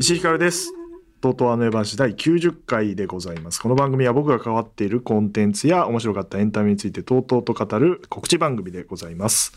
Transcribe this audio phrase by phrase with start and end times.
[0.00, 0.72] 石井ひかるです。
[1.20, 3.60] とうとうあの夜話第90回でございます。
[3.60, 9.52] この番組は僕が関わっているコンテンツや面白かったエンタメについてとうとうと語る告知番組でございます。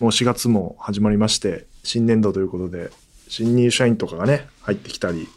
[0.00, 2.90] もう4月も始まりまして、新年度ということで、
[3.28, 5.28] 新入社員とかがね、入ってきたり、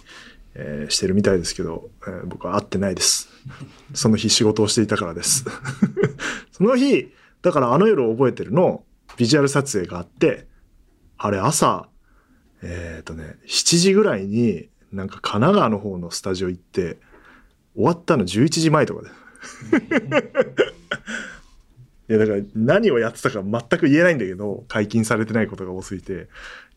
[0.61, 3.29] えーしてるみたいですけど、えー僕は会ってないです。
[3.93, 5.45] その日仕事をしていたからです。
[6.51, 8.83] その日、だからあの夜覚えてるの、
[9.17, 10.47] ビジュアル撮影があって、
[11.17, 11.87] あれ朝、
[12.61, 16.97] えっ、とね、7時ぐらいに、なんか神奈川の方のスタジオ行って、
[17.75, 19.09] 終わったの11時前とかで。
[22.09, 26.27] いや、だから何をやってたか全く言えないんだけど、解禁されてないことが多すぎて。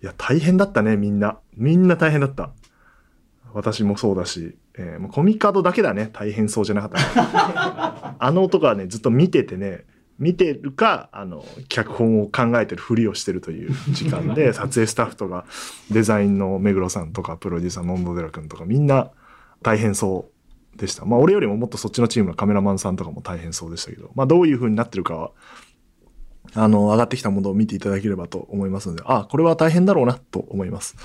[0.02, 1.38] いや、大変だったね、みんな。
[1.56, 2.52] みんな大変だった。
[3.54, 9.84] 私もそうだし、えーもうコミカドだけだね、大変そうじゃなかったね、 あの男はね、ずっと見ててね、
[10.18, 15.46] 見てるか、あの、脚本を考えてるふりをしてるという時間で、 撮影スタッフとか、
[15.90, 19.10] デザインの目黒さんとか、プロデューサーの野寺君とか、みんな
[19.62, 20.30] 大変そ
[20.74, 21.04] うでした。
[21.04, 25.32] まあ、俺よりももっとそっちのチームのカメラマンさんとかも大変そうでしたけど、まあ、どういう風になってるかは、
[26.54, 30.96] あの、上がってきたものを見ていただければと思いますので、あ、これは大変だろうなと思います。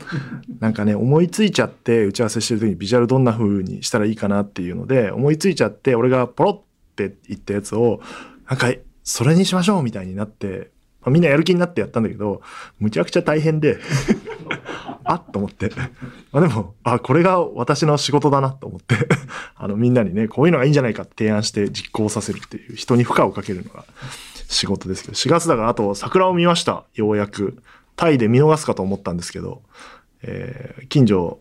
[0.60, 8.00] なんかね、思いついちゃって、打ち合わせしてる時にビジュアルどんな風にしたらいいかなっていうので、思いついちゃって、俺がポロって言ったやつを、
[8.48, 8.72] なんか、
[9.02, 10.70] それにしましょうみたいになって、
[11.06, 12.42] まあみんなやる気になってやったんだけど、
[12.80, 13.78] むちゃくちゃ大変で、
[15.04, 15.70] あっと思って。
[16.32, 18.96] まあでも、あ、これが私の仕事だなと思って、
[19.54, 23.84] あのみんなにね、こういうのがいいんじゃないかって提案して実行させるっていう、人に負荷をかけるのが
[24.48, 27.62] 仕事ですけど、4月だからあと桜を見ました、ようやく。
[27.94, 29.62] タイで見逃すかと思ったんですけど、
[30.22, 31.38] えー近所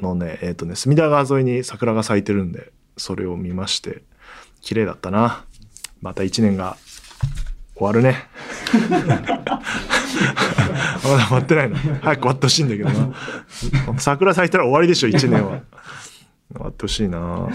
[0.00, 4.02] のね、えっ、とね、隅田川沿いに桜が咲いてるんで、それを見まして、
[4.60, 5.44] 綺麗だったな。
[6.00, 6.76] また一年が
[7.78, 8.28] 終わるね。
[11.04, 11.76] まだ終わってないの。
[11.76, 13.14] 早く終わってほしいんだけどな。
[13.98, 15.60] 桜咲いたら終わりでしょ、一年は。
[16.52, 17.48] 終わってほしいな。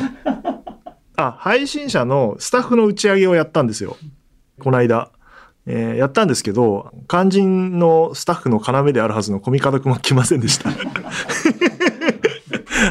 [1.18, 3.98] あ、配信者のスタッフの打ち上げをやったんですよ。
[4.60, 5.12] この間。
[5.66, 10.70] えーやったんですけど、肝心のスタッフの要であるはずのコミカドくんは来ませんでした。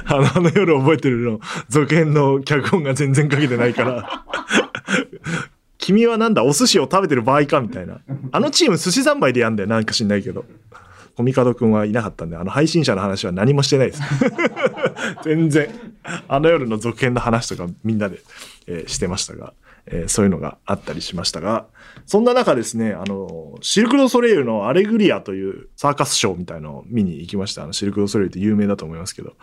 [0.06, 4.25] あの、夜覚えてるの、続編の脚本が全然かけてないから。
[5.82, 8.00] 君はなんだ、お寿司を食べてる場合かみたいな。
[8.31, 10.47] あのチーム寿司三昧でやんだよ、なんか知んないけど。
[11.16, 14.03] コミカドくんはいなかったんで、あの配信者の話は何もしてないです。
[15.25, 15.69] 全然。
[16.26, 18.20] あの夜の続編の話とかみんなで、
[18.66, 19.53] えーしてましたが、
[19.87, 21.66] えーそういうのがあったりしましたが、
[22.06, 27.64] そんな中ですね、あの、シルク・ド・ソレイユのアレグリアというサーカスショーみたいのを見に行きました。
[27.64, 29.34] あの、シルク・ド・ソレイユって有名だと思いますけど。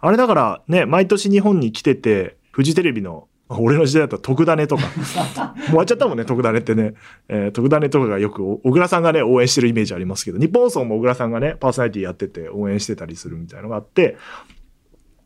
[0.00, 3.28] あれだからね、毎年日本に来てて、フジテレビの、
[3.58, 4.82] 俺の時代だったら特ダネとか、
[5.66, 6.94] 終わっちゃったもんね、特ダネってね。
[7.28, 14.16] えー特ダネとかがよく、お小倉さんがね、応援してるイメージありますけど、日本放送も小倉さんがね、パーソナリティやってて応援してたりするみたいなのがあって、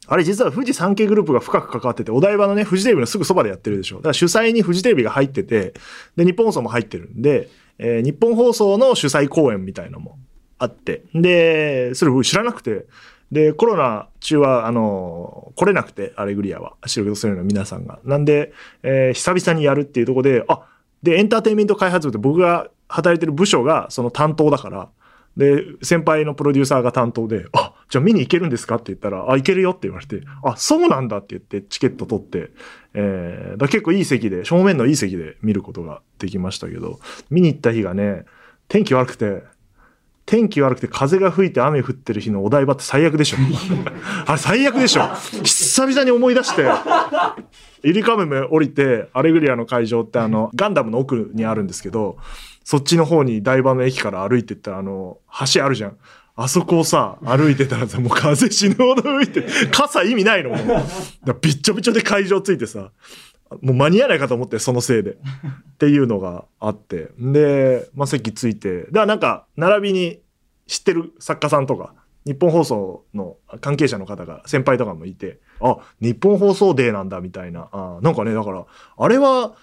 [0.07, 3.97] あれ実は富士山系グループが深く関わってて、お台場のね、フジテレビのすぐそばでやってるでしょ。
[3.97, 5.75] だから主催にフジテレビが入ってて、
[6.17, 7.49] で、日本放送も入ってるんで、
[7.79, 10.19] えー日本放送の主催公演みたいのも
[10.59, 12.87] あって、で、それ僕知らなくて、
[13.33, 17.99] で、コロナ中は、あの、来れなくて、アレグリアは、シルク・ド・ソレの皆さんが。
[18.05, 18.53] なんで、
[18.83, 20.63] えー久々にやるっていうとこで、あ、
[21.03, 24.89] で、エンターテインメント開発部って僕が働いてる部署がその担当だから、
[25.37, 32.51] で、先輩のプロデューサーが担当で、あ、じゃあ見に行けるんですかって言ったら、あ、行けるよって言われて、あ、そうなんだって言ってチケット取って、
[32.95, 38.25] えー、だ結構いい席で、正面のいい席で見ることができましたけど、見に行った日がね、
[38.69, 39.43] 天気悪くて、
[40.27, 43.37] 天気悪くて風が吹いて雨降ってる日のお台場って最悪でしょ。
[44.27, 45.09] あれ最悪でしょ。
[45.43, 46.67] 久々に思い出して、
[47.83, 52.17] ゆりかもめ降りて、アレグリアの会場ってあの、ガンダムの奥にあるんですけど、
[52.65, 55.19] そっちの方に台場の駅から歩いてったらあの、
[55.53, 55.97] 橋あるじゃん。
[56.37, 60.57] あそこをさ、歩いてたらさ、もう風死ぬほど吹いて、傘意味ないのも
[61.27, 61.37] う。
[61.41, 62.91] びっちょびちょで会場ついてさ、
[63.63, 65.13] もう間に合わないかと思って、そのせいで。
[65.75, 67.09] っていうのがあって。
[67.19, 68.85] で、まあ、席ついて。
[68.85, 70.21] だからなんか、並びに
[70.67, 71.95] 知ってる作家さんとか、
[72.27, 77.69] 日本放送の関係者の方が、先輩とかもいて、あ、日本放送デーなんだ、みたいな。
[77.73, 78.65] あなんかね、だから、
[78.97, 79.55] あれは、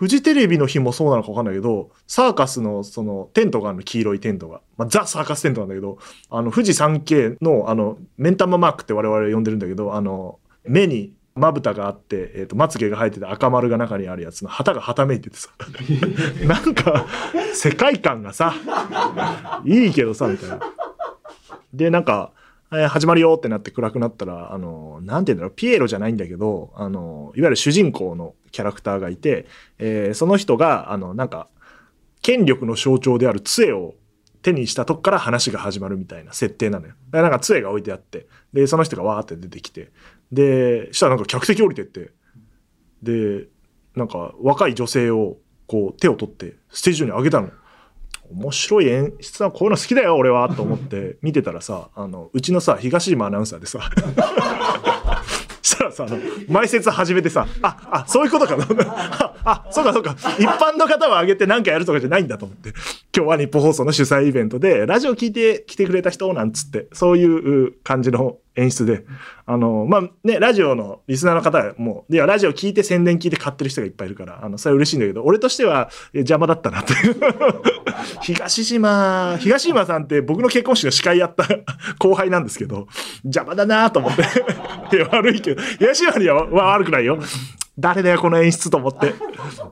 [0.00, 4.62] フジテレビの日もそうなのかわかんないけど、サーカスのそのテントがあるの、黄色いテントが。
[4.78, 5.98] まあ、ザ・サーカステントなんだけど、
[6.30, 15.50] あの、富士山系の、あの、目ん玉マークって我々呼んでるんだけど、あの、目にまぶたがあって、えっ、と、まつげが生えてて赤丸が中にあるやつの旗がはためいててさ。
[16.44, 17.06] なんか、
[17.54, 18.54] 世界観がさ、
[19.64, 20.60] いいけどさ、みたいな。
[21.72, 22.32] で、なんか、
[22.72, 29.46] えー始まるよってなって暗くなったら、あの、なんて言うんだろう、ピエロじゃないんだけど、あの、いわゆる主人公のキャラクターがいて、
[29.78, 31.48] えーその人が、あの、なんか、
[32.22, 33.94] 権力の象徴である杖を
[34.42, 36.94] 手にしたとこから話が始まるみたいな設定なのよ。
[37.12, 39.90] なんか杖が置いてあって、で、その人がわーって出てきて、
[40.32, 42.10] で、したらなんか客席降りてって、
[43.02, 43.48] で、
[43.94, 47.50] なんか若い女性をこう手を取ってステージ上に上げたの。
[48.32, 53.80] 面白い演出はこういうの好きだよ俺はと思って見てたらさあのうちのさ東島アナウンサーでさ
[55.84, 56.18] らさあの
[56.48, 60.14] 前説始めてさああそういうことかなああそうかそうか。
[60.38, 62.70] 一般の方は上げて何かやるとかじゃないんだと思って。
[63.16, 69.04] 今日は日本放送の主催イベントでラジオ聞いて来てくれた人なんつってそういう感じの演出で。
[69.46, 77.16] あのまあねラジオのリスナーの方もいやラジオ聞いて宣伝聞いて買ってる人がいっぱいいるからあのそれは嬉しいんだけど俺としては邪魔だったなっていう。
[78.22, 81.46] 東島東島さんって僕の結婚式の司会やった
[81.98, 82.86] 後輩なんですけど
[83.24, 84.22] 邪魔だなと思って。
[84.96, 87.18] いや悪いけど東島には悪くないよ。
[87.78, 89.14] 誰だよこの演出と思って。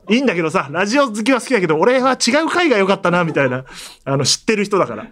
[0.08, 3.64] いいんだけどさラジオ好きは好きだけど俺は違う回が良かったなみたいな
[4.04, 5.06] あの知ってる人だから。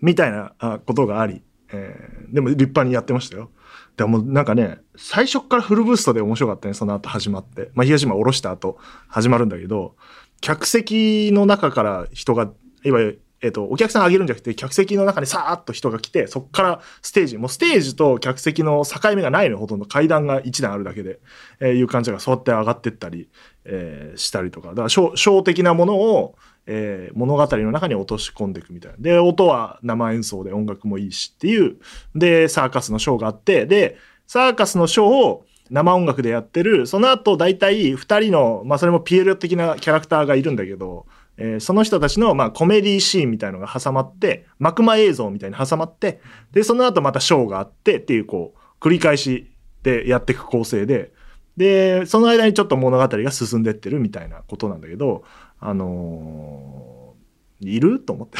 [0.00, 0.52] みたいな
[0.86, 3.50] ことがあり、えーでも立派にやってましたよ。
[3.96, 7.70] でもなんかね、最初からフルブーストで面白かったね、その後始まって。
[7.74, 8.78] まあ、東島下ろした後
[9.08, 9.96] 始まるんだけど、
[10.40, 12.50] 客席の中から人が、
[12.84, 21.20] いわゆる、えっ、と、お客さん上げるんじゃなくて、客席の中にさーっと人が来て、そこからステージ、もうステージと客席の境目がないのよ、ほとんど階段が一段あるだけで、
[21.58, 23.28] えーいう感じがそうやって上がってったり、
[23.64, 28.98] えーしたりとか、だからショー、的なものを、えー物語の中に落とし込んでいくみたいな。
[28.98, 31.76] で、音は生演奏で音楽もいいしっていう。
[32.14, 33.96] で、サーカスのショーがあって、で、
[34.26, 41.06] サーカスのショーを生音楽でやってる、その後大体2人の、まあそれもピエロ的なキャラクターがいるんだけど、
[41.40, 46.20] えーその人たちの、まあ、コメディシーンみたいのが挟まって、幕間映像みたいに挟まって、
[46.52, 49.50] で、その後またショーがあってっていう、こう、繰り返し
[49.82, 51.12] でやっていく構成で、
[51.56, 55.24] で、その間にちょっと物語が進んでってるみたいなことなんだけど、
[55.58, 58.00] あのーいる？
[58.00, 58.38] と思って。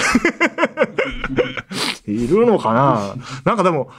[2.11, 3.15] いるのかな？
[3.45, 3.91] なんかでも、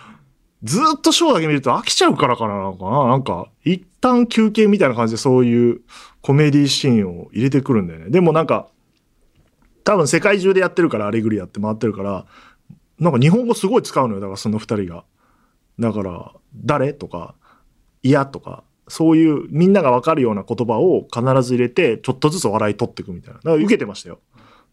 [0.64, 2.56] ずっとショーだけ見ると飽きちゃうからかな？
[2.56, 3.08] のかな？
[3.08, 5.82] なんか、一旦休憩みたいな感じでそういう
[6.22, 8.10] コメディシーンを入れてくるんだよね。
[8.10, 8.70] でもなんか、
[9.84, 12.26] 多分世界中でやってるから、アレグリアって回ってるから、
[13.00, 14.20] なんか日本語すごい使うのよ。
[14.20, 15.04] だからその二人が。
[15.80, 17.36] だから、誰とか、
[18.04, 23.40] 嫌とか、そういうみんながわかるような言葉を必ず入れて、ちょっとずつ笑い取っていくみたいな。
[23.40, 24.20] だから受けてましたよ。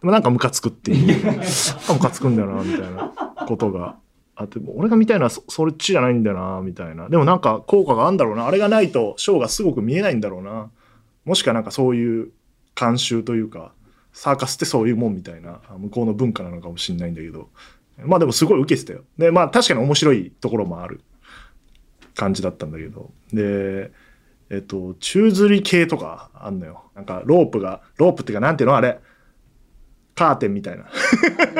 [0.00, 1.24] でもなんかムカつくっていう。
[1.24, 3.12] なんかムカつくんだよな、みたいな
[3.46, 3.96] ことが
[4.34, 7.08] あって、俺が見たいのはそそっちじゃないんだよな、みたいな。
[7.08, 8.46] でもなんか効果があるんだろうな。
[8.46, 10.70] あれがないとショーがすごく見えないんだろうな。
[11.24, 12.30] もしくはなんかそういう
[12.74, 13.72] 慣習というか、
[14.18, 17.50] サーカスってそういうもんみたいな、向こうの文化なのかもしれないんだけど。
[17.98, 19.04] まあでもすごい受けてたよ。
[19.16, 21.02] で、まあ確かに面白いところもある
[22.16, 23.12] 感じだったんだけど。
[23.32, 23.92] で、
[24.50, 26.90] えっと、宙吊り系とかあんのよ。
[26.96, 28.98] なんかロープが、ロープっていうかなんていうのあれ？
[30.16, 30.86] カーテンみたいな。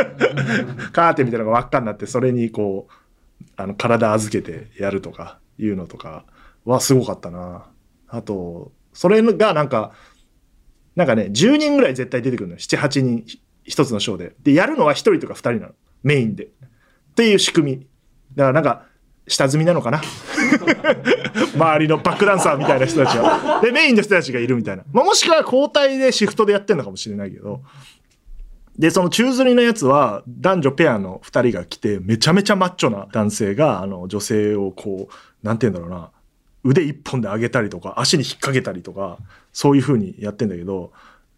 [0.91, 6.25] カーテンみたいなのが輪っかになって、それにこう、あの、体預けてやるとかいうのとか
[6.65, 7.67] はすごかったな。
[8.09, 9.93] あと、それがなんか、
[10.99, 12.59] なんかね、10人ぐらい絶対出てくるのよ。
[12.59, 14.35] 7、8人、ひ一つのショーで。
[14.43, 15.69] で、やるのは1人とか2人なの。
[16.03, 16.47] メインで。
[16.47, 16.49] っ
[17.15, 17.87] ていう仕組み。
[18.35, 18.83] だからなんか、
[19.29, 20.03] 下積みなのかな？
[21.55, 23.61] 周りのバックダンサーみたいな人たちは。
[23.63, 24.83] で、メインの人たちがいるみたいな。
[24.93, 27.63] まあ、もしくは交代でシフトでやってんのかもしれないけど。
[28.77, 36.11] で、その宙吊りのやつは、男女ペアの二人が来て、めちゃめちゃマッチョな男性が、あの、女性をこう、なんて言うんだろうな、
[36.65, 39.19] 腕一本で上げたりとか、足に引っ掛けたりとか、
[39.53, 40.93] そういう風にやってんだけど、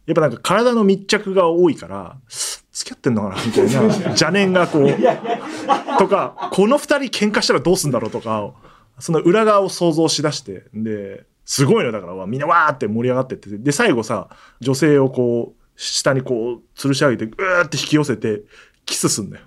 [0.06, 8.52] やっぱなんか体の密着が多いから、付き合ってんのかなみたいな邪念がこう、とか、この二人喧嘩したらどうすんだろうとか、
[8.98, 14.28] その裏側を想像しだして、で、すごいのだから、みんなわーって盛り上がってって、で、最後さ、
[14.60, 18.42] 女性をこう、下にこう、吊るし上げて、ぐーって引き寄せて、
[18.86, 19.44] キスすんだよ。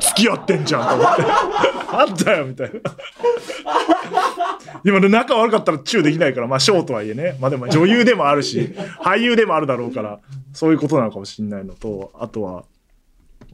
[0.00, 1.22] 付き合ってんじゃんと思って。
[1.96, 2.80] あんだよみたいな。
[4.84, 7.36] 今ね、仲悪かったらチューできないから、まあ、ショーとはいえね。
[7.40, 10.20] まあでも女優でもあるし、俳優でもあるだろうから、
[10.52, 12.64] そういうことなのかもしれないのと、あとは、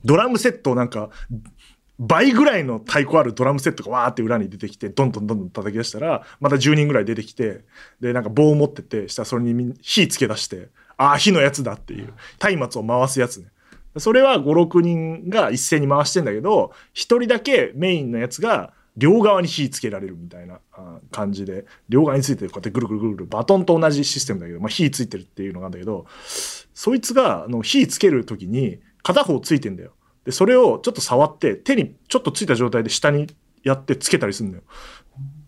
[0.04, 1.10] ドラムセットをなんか、
[1.98, 7.60] 倍ぐらいの太鼓あるドラムセットがわーって裏に出てきて、どんどんどんどん叩き出したら、また10人ぐらい出てきて、
[8.00, 12.14] で、なんか棒を持ってて、したらそれに火つけ出して、ああ、火のやつだっていう、
[12.58, 13.48] 松明を回すやつね。
[13.98, 20.60] それは5、6人が一斉に回してんだけど、一人だけメインのやつが、両側に火つけられるみたいな
[21.10, 26.06] 感じで、両側についてこうやってぐるぐるぐるぐる、バトンと同じシステムだけど、まあ火ついてるっていうのがあるんだけど、
[26.74, 29.92] そいつが、あの、火つけるときに、片方ついてんだよ。
[30.24, 33.28] で、それをちょっと触って、手にちょっとついた状態で下に
[33.62, 34.64] やってつけたりするんだよ。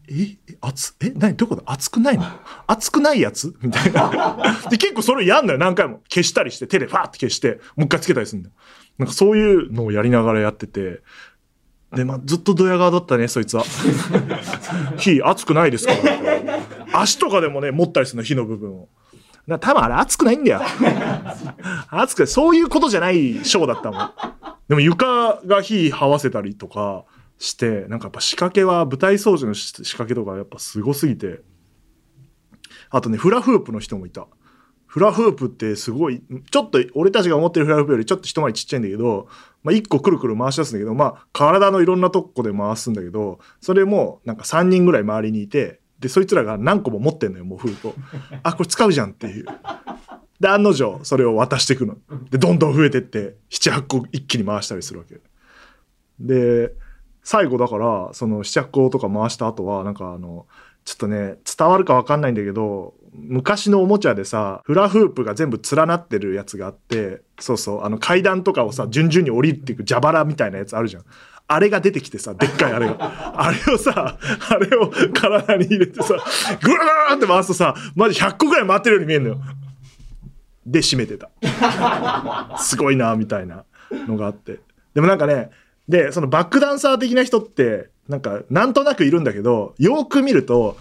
[0.09, 2.25] え、え熱、え、何どういうこだ熱くないの？
[2.67, 3.55] 熱くないやつ？
[3.63, 4.37] みたいな。
[4.69, 6.01] で、結構それやんのよ、何回も。
[6.09, 8.55] 消したりして、手でファーって消して、もう一回つけたりするんだよ。
[8.99, 11.03] なんかそういうのをやりながらやってて、
[11.95, 13.65] で、まあ、ずっとドヤ顔だったね、そいつは。
[14.99, 15.93] 火熱くないですか？
[15.95, 17.01] ら。
[17.01, 18.89] 足とかでもね、持ったりするの、火の部分を。
[19.49, 20.61] だ多分あれ熱くないんだよ。
[21.91, 22.27] 熱くない。
[22.29, 24.11] そういうことじゃないショーだったもん。
[24.69, 27.05] でも床が火這わせたりとか
[27.39, 31.41] して、なんかやっぱ仕掛けは、舞台掃除の仕掛けとかやっぱすごすぎて。
[32.91, 34.27] あとね、フラフープの人もいた。
[34.93, 39.27] フラフープってすごい、ちょっと俺たちが思ってるフラフープよりちょっと一回りちっちゃいんだけど、
[39.63, 47.95] まあ一個くるくる回し出すんだけど、まあ体のいろんなとこで回すんだけど、それもなんか3人ぐらい周りにいて、で、そいつらが何個も持ってんのよ、もうフープを。
[48.43, 49.47] あ、これ使うじゃんっていう。
[50.41, 51.97] で、案の定、それを渡していくの。
[52.31, 55.21] で、どんどん増えてって、7、8個一気に回したりするわけ。
[56.21, 56.75] で、
[57.23, 60.47] 最後だから、その7、8個とか回した後は、なんかあの、
[60.85, 71.05] ちょっとね、伝わるかわかんないんだけど、昔のおもちゃでさ、フラフープが全部連なってるやつがあって、そうそう、あの階段とかをさ、順々に降りていく蛇腹みたいなやつあるじゃん。
[71.47, 72.97] あれが出てきてさ、でっかいあれが。
[73.37, 76.15] あれをさ、あれを体に入れてさ、
[76.63, 79.41] ぐるーって回すとさ、マジ100個ぐらい回ってるように見えるのよ。
[80.65, 81.29] で、閉めてた。
[82.59, 84.61] すごいな、みたいなのがあって。
[84.95, 85.51] でもなんかね、
[85.89, 90.79] で、そのバックダンサー的な人って、なんか、なんとなくいるんだけど、よく見ると、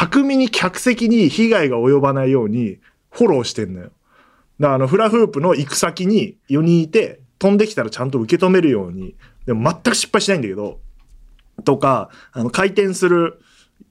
[0.00, 2.78] 巧みに客席に被害が及ばないように
[3.10, 3.84] フォローしてんのよ。
[3.86, 9.14] だからあの、フラフープの行く先に4人いて、飛んできたらちゃんと受け止めるように、
[9.44, 10.80] でも全く失敗しないんだけど、
[11.66, 13.42] とか、あの、回転する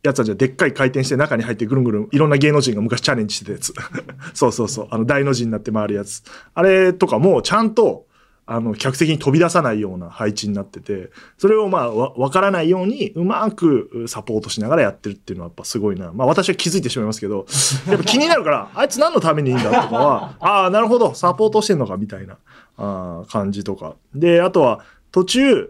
[0.01, 3.73] やつはじゃあでっかい回転して中に入ってぐるんぐるん、いろんな芸能人が昔チャレンジしてたやつ。
[4.33, 4.87] そうそうそう。
[4.89, 6.23] あの、大の字になって回るやつ。
[6.55, 8.07] あれとかもちゃんと、
[8.51, 16.11] あの、客席に飛び出さないような配置になってて、それをまあ、わ、わからないように、うまくサポートしながらやってるっていうのはやっぱすごいな。
[16.13, 17.45] まあ私は気づいてしまいますけど、
[17.87, 22.37] やっぱ気になるから、あいつ何のためにいいんだとかは、 ああ、なるほど、サポートしてんのかみたいな、
[22.77, 23.95] あー感じとか。
[24.15, 24.79] で、あとは、
[25.11, 25.69] 途中、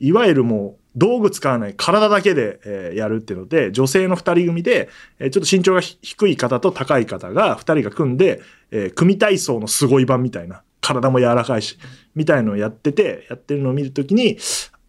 [0.00, 4.88] いわゆるもう、道具使わない体だけで、えーやるっていうので、女性の二人組で、
[5.20, 8.40] えーちょっと身長がひ低い方と高い方が二人が組んで、
[8.72, 11.78] えー組体操のすごい版みたいな、体も柔らかいし、
[12.14, 14.38] みたいのをやってて、やってるのを見るときに、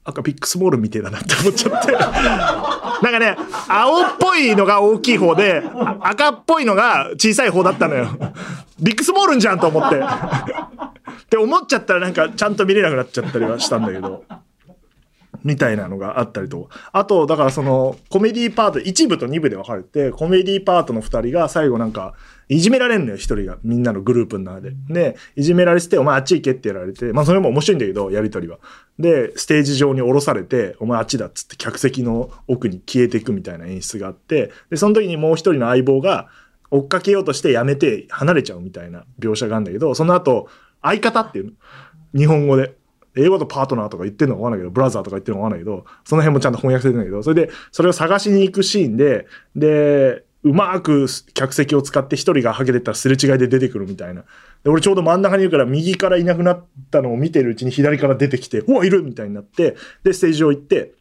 [0.06, 1.91] なんかビックスモールみてえだなって思っちゃって。
[3.01, 3.38] なんかね、
[3.68, 5.62] 青っぽいのが大きい方で、
[6.01, 8.08] 赤っぽいのが小さい方だったのよ。
[8.79, 10.00] ビックスモールんじゃんと思って。
[10.00, 14.24] って思っちゃったらなんかちゃんと見れなくなっちゃったりはしたんだけど。
[15.44, 16.70] みたいなのがあったりと。
[16.91, 22.13] あと、だからその、コメディパート、1部と2部で分かれて、コメディパートの2人が最後なんか、
[22.50, 23.60] いじめられんのよ、1人が。
[23.63, 24.74] みんなのグループの中で。
[24.89, 28.58] で、いじめられてて、お前あっち行けってやられて、まあそれも面白いんだけど、やりとりは。
[28.98, 36.27] で、ステージ上に降ろされて、お前あっちだっつって客席の奥に消えていくみたいな演出があって、で、その時にもう一人の相棒が、
[36.72, 40.50] 追っかけようとしてやめて離れちゃうみたいな描写があるんだけど、その後、
[40.82, 41.51] 相方っていうの。
[42.15, 42.75] 日本語で。
[43.15, 49.25] 英語とパートナーとか言ってるのかわかんないけど、ブラザーとか言ってるのかわかんないけど、その辺もちゃんと翻訳されてるんだけど、それで、それを探しに行くシーンで、
[49.56, 54.24] で、うまく客席を使って一人がハゲてったらすれ違いで出てくるみたいな。
[54.63, 60.93] で、俺ちょうど真ん中にいるから、右からいなくなったのを見てるうちに左から出てきて、うわ、いるみたいになって、で、ステージ上行って、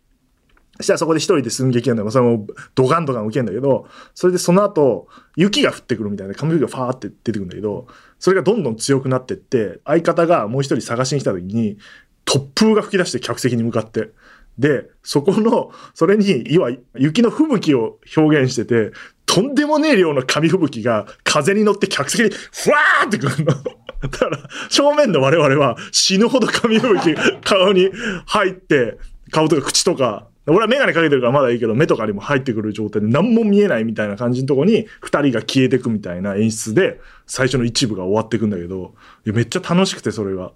[0.79, 2.11] そしたらそこで一人で寸劇なんだよ。
[2.11, 7.87] それもドガンドガン受けんだけど、それでその後、雪が降ってくるみたいな、髪の毛がファーって出てくるんだけど、
[8.19, 11.79] それがどんどん強くなってって、相方がもう一人探しに来た時に、
[12.25, 14.11] 突風が吹き出して客席に向かって。
[14.59, 18.93] で、そこの、それに、いわ、雪の吹雪を表現してて、
[19.25, 23.55] とんでもねえ量の紙吹雪が風に乗って客席にふわーってくるの。
[24.03, 24.39] だから、
[24.69, 27.91] 正面の我々は死ぬほど紙吹雪顔に
[28.27, 28.99] 入って、
[29.31, 38.95] 顔とか口とか、俺はメガネかけてるからまだいいけど、目とかにも入ってくる状態で何も見えないみたいな感じのとこに、二人が消えてくみたいな演出で、最初の一部が終わってくんだけど、
[39.27, 40.53] めっちゃ楽しくて、それが。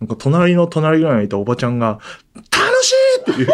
[0.00, 2.00] なんか隣の隣ぐらいにいたおばちゃんが、
[2.34, 2.73] 楽
[3.24, 3.48] ていう。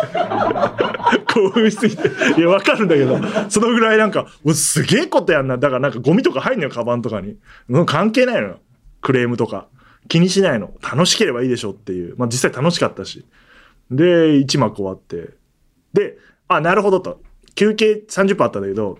[1.32, 2.08] 興奮しすぎて。
[2.38, 5.58] いや、わかるんだけど、そのぐらいなんか、うすげえことやんな。
[5.58, 7.36] だからなんかゴミとか入んのよ、カバンとかに。
[7.68, 8.60] う関係ないのよ。
[9.00, 9.68] クレームとか。
[10.08, 10.72] 気にしないの。
[10.82, 12.16] 楽しければいいでしょっていう。
[12.16, 13.26] まあ実際楽しかったし。
[13.90, 15.34] で、一幕終わって。
[15.92, 17.22] で、あ、なるほどと。
[17.54, 18.98] 休憩30分あったんだけど、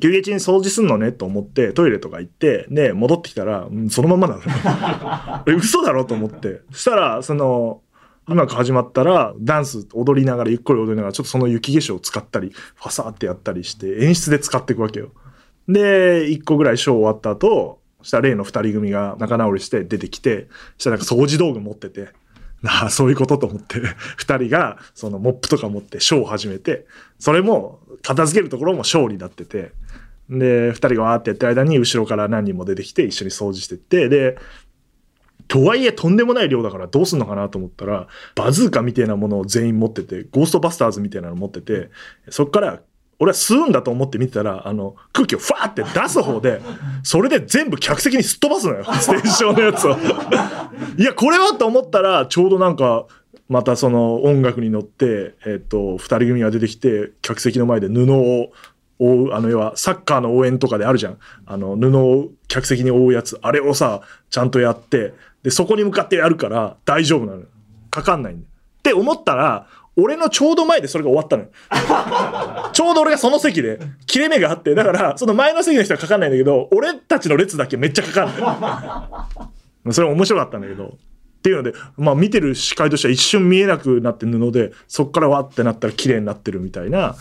[0.00, 4.42] 休憩中に掃除すんのねと思ってトイレとか行って、で、戻ってきたら、うんそのままだろ。
[5.46, 6.62] え嘘だろと思って。
[6.72, 7.82] そしたら、その、
[8.26, 15.10] うまく始まったら、ダンス踊りながら、ゆっくり踊りながら、ちょっとその雪化粧を使ったり、ファサーってやったりして、演出で使っていくわけよ。
[15.68, 22.08] で、一個ぐらいショー終わった後、そしたら例の二人組が仲直りして出てきて、そしたらなんか掃除道具持ってて、
[22.66, 23.80] ああ、そういうことと思って、
[24.16, 26.86] 二人がそのモップとか持ってショーを始めて、
[27.18, 29.72] それも片付けるところも勝利になってて、
[30.30, 34.38] で、二人がわーってやってる間に後ろから何人も出てきて一緒に掃除してって、で、
[35.48, 41.90] とはいえとんでもない量だからどうすんのかなと思ったら、バズーカみたいなものを全員持ってて、ゴーストバスターズみたいなの持ってて、
[42.30, 42.80] そっから
[43.18, 46.60] 俺は吸うんだと思って見てたら、あの、空気をファーって出す方で、
[47.02, 48.84] それで全部客席にすっ飛ばすのよ。
[49.00, 49.96] ステーションのやつを。
[50.98, 53.06] いや、これはと思ったら、ちょうどなんか、
[53.48, 58.50] またその音楽に乗って、えっ、と、二人組が出てきて、客席の前で布を
[58.98, 61.18] 覆う、あの、要は、サッカーの応援とかであるじゃん。
[61.46, 63.38] あの、布を客席に覆うやつ。
[63.42, 67.46] あれをさ、ちゃんとやって、で、そこに向かってやるから大丈夫なのよ。
[67.90, 68.48] かかんないんだよ。
[68.78, 71.50] って思ったら、俺のちょうど前でそれが終わったのよ。
[72.72, 78.48] ちょうど俺がその席で、切れ目があって、だから、その前の席の人はかかんないんだけど、俺たちの列だけめっちゃかかるの
[79.86, 79.92] よ。
[79.92, 80.86] それ面白かったんだけど。
[80.86, 80.88] っ
[81.44, 87.16] ていうので、まあ見てる視界としては一瞬見えなくなって布で、そっからわってなったら綺麗になってるみたいな、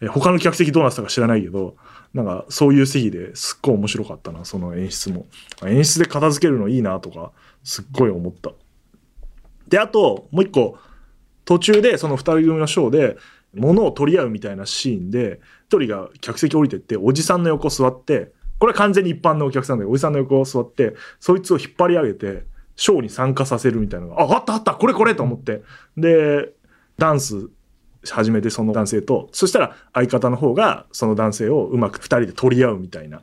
[0.00, 1.76] え他の客席どうなってたか知らないけど、
[2.14, 5.26] なんかそういう席ですっごい面白かったな、その演出も。
[5.66, 7.32] 演出で片付けるのいいなとか、
[7.64, 8.52] すっごい思った。
[9.68, 10.78] で、あと、もう一個、
[11.44, 13.16] 途中でその二人組のショーで
[13.54, 22.44] 物を取り合うみたいなシーンで一人が客席降りてっておじさんの横座ってこれは完全に一般のお客さんでおじさんの横を座ってそいつを引っ張り上げて
[22.76, 25.62] ショーに参加させるみたいなのがああったあったこれこれと思って
[25.96, 26.52] で
[26.98, 27.48] ダンス
[28.04, 33.20] 始めてその男性とそしたら相方の方がその男性をうまく2人で取り合うみたいな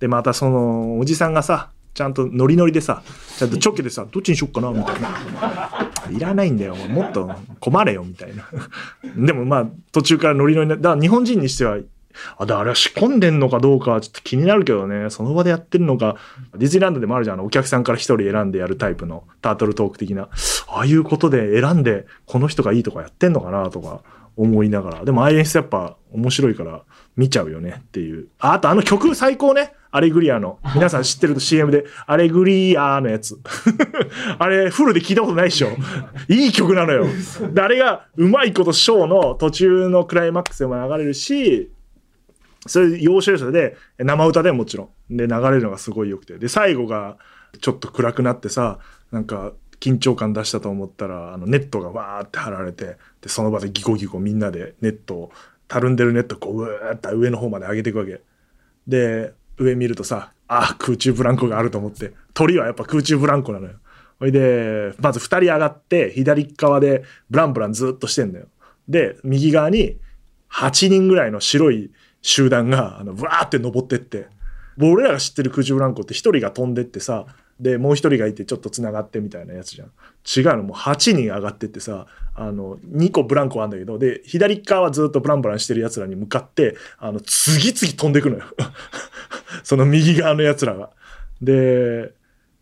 [0.00, 3.02] でまたそのおじさんがさちゃんとノリノリでさ
[3.38, 6.74] ちゃんとチョキでさどっちにしよっかなみたいないらないんだよ。
[6.74, 8.48] もっと困れよ、みたいな。
[9.16, 11.78] でもまあ、途中からノリノリな、だから日本人にしては、
[12.36, 16.16] あ、だあれは仕込んでんのかどうかはちょっと気になるけどね、その場でやってるのか、
[16.56, 20.28] ディズニーランドでもあるじゃん、お客さんから一人選んでやるタイプのタートルトーク的な、
[20.68, 24.02] ああいうことで選んで、この人がいいとかやってんのかなとか
[24.36, 26.82] 思いながら、でもああいう演出やっぱ面白いから
[27.16, 28.28] 見ちゃうよねっていう。
[28.38, 29.74] あ、あとあの曲最高ね。
[29.90, 30.58] アレグリアの。
[30.74, 33.38] 皆さん知ってると CM で、アレグリアのやつ。
[34.38, 35.68] あれ、フルで聞いたことないでしょ。
[36.28, 37.06] いい曲なのよ。
[37.52, 41.70] で、あれがうまいことショーの途中のクライマックスでも流れるし、
[42.68, 45.16] それ要所要所で、生歌でもちろん。
[45.16, 46.38] で、流れるのがすごい良くて。
[46.38, 47.16] で、最後が
[47.60, 48.78] ちょっと暗くなってさ、
[49.10, 55.32] なんか、緊張感出したと思ったら、あの、ネットがわーって張られて、で、その場でギコギコみんなでネットを、
[55.68, 58.20] たるんでるネットをこう、うーって上の方まで上げていくわけ。
[58.86, 63.74] で、上見るとさ、あ、空中ブランコがあると思って、鳥はやっぱ空中ブランコなのよ。
[64.18, 68.46] ほいで、まず二人上がって、左側でブランブランずっとしてんのよ。
[68.88, 69.98] で、右側に
[70.50, 71.90] 8人ぐらいの白い
[72.22, 74.28] 集団が、あの、わーって登ってって、
[74.80, 77.26] 俺らが知ってる空中ブランコって一人が飛んでってさ、
[77.60, 79.88] で、もう一人がいてちょっと繋がってみたいなやつじゃん。
[79.88, 88.44] 違うの、もう8人上がってってさ、あの、2個ブランコあんだけど、で、左側はずっとブランブランしてる奴らに向かって、あの、次々飛んでくのよ。
[89.64, 90.90] その右側の奴らが。
[91.42, 92.12] で、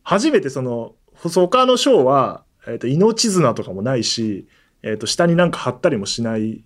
[0.02, 4.46] 初めてその、他のショーは、えっ、と、命綱とかもないし、
[4.82, 6.62] えっ、と、下になんか貼ったりもしない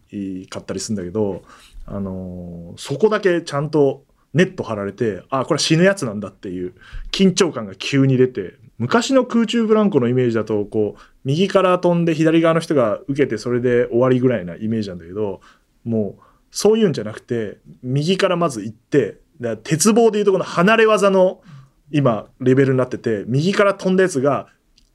[0.49, 1.43] かったりするんだけど、
[1.91, 6.75] あのそこだけちゃんとネット貼られて、あ、これ死ぬやつなんだっていう
[7.11, 15.41] 緊張感が急に出て、昔の空中ブランコのイメージだと、こう、右から飛んで左側の人が受けてそれで終わりぐらいなイメージなんだけど、
[15.85, 16.23] もう、
[16.53, 21.43] そういうんじゃなくて、右からまず行って、だ鉄棒でいうとこの離れ技の
[21.91, 24.47] 今、レベルになってて、右から飛んだやつが、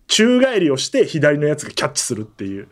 [0.08, 2.69] 宙返りをして左のやつがキャッチするっていう。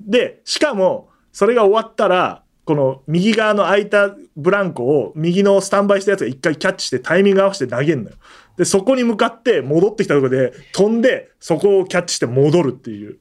[0.00, 8.16] で、しかも、それが終わったら、この右側の空いたブランコを右のスタンバイしたやつが一回キャッチしてタイミング合わせて投げんのよ。
[8.56, 13.18] で、そこに向かって戻ってきたところで飛んで、そこをキャッチして戻るっていう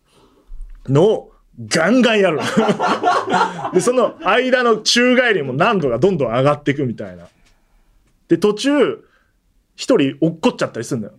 [0.88, 1.32] のを
[1.68, 2.40] ガンガンやる。
[3.74, 7.28] で、その間の宙返りも難度がどんどん上がっていくみたいな。
[8.28, 9.04] で、途中、
[9.76, 11.14] 一人落っこっちゃったりするんだよ。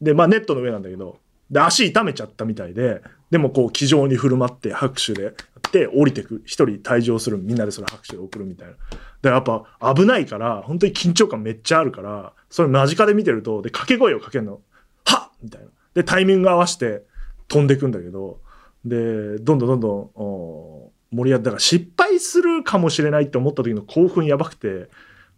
[0.00, 1.18] で、まあネットの上なんだけど、
[1.50, 3.00] で、足痛めちゃったみたいで、
[3.34, 5.34] でもこう、気丈に振る舞って拍手でやっ
[5.72, 6.42] て、降りてく。
[6.44, 7.36] 一人退場する。
[7.36, 8.74] みんなでそれ拍手で送るみたいな。
[9.22, 14.60] で、やっぱ危ないから、本当に緊張感めっちゃあるから、それ間近で見てると、で、掛け声をかけるの。
[15.04, 15.66] はっみたいな。
[15.94, 17.02] で、タイミング合わせて
[17.48, 18.38] 飛んでくんだけど、
[18.84, 24.88] で、どんどんどんどん、盛り上がって、だから失敗するかもしれないって思った時の興奮やばくて、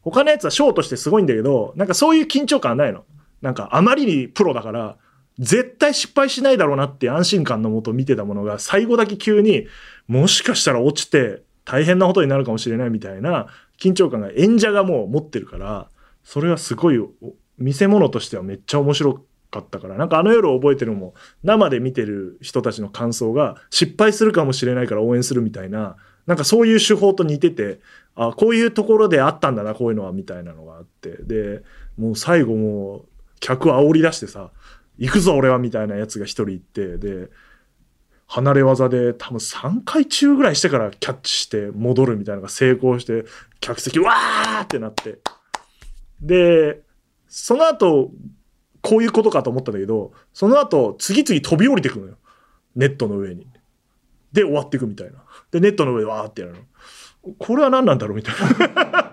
[0.02, 3.04] 他のやつはショーとしてすごいんだけど、なんかそういう緊張感はないの。
[3.40, 4.98] なんかあまりにプロだから、
[5.38, 9.66] 絶対失敗しないだろうなって安心感のもと見てたものが、最後だけ急に、
[10.08, 15.88] もしかしたら落ちて大変なことになるかもしれないみたいな緊張感が演者がもう持ってるから、
[16.24, 17.00] それはすごい、
[17.58, 25.96] 見せ物としてはめっちゃ面白かったから、なんかあの夜覚えてるのも、生で見てる人たちの感想が、失敗するかもしれないから応援するみたいな、
[26.26, 27.80] なんかそういう手法と似てて、
[28.14, 31.10] あ、こういうところであったんだな、こういうのは、みたいなのがあって。
[31.22, 31.62] で、
[31.96, 33.08] もう最後もう、
[33.40, 34.50] 客煽り出してさ、
[34.98, 37.28] 行くぞ俺はみたいなやつが一人いて、で、
[38.26, 43.24] 離れ技で多分3回中ぐらいしてからキャッチして戻るみたいなのが成功して、
[43.60, 45.18] 客席わーってなって。
[46.20, 46.80] で、
[47.28, 48.10] その後、
[48.80, 52.16] こういうことかと思ったんだけど、その後、次々飛び降りてくのよ。
[52.74, 53.46] ネットの上に。
[54.32, 55.22] で、終わっていくみたいな。
[55.50, 56.58] で、ネットの上でわーってやるの。
[57.38, 58.34] これは何なんだろうみたい
[58.74, 59.12] な。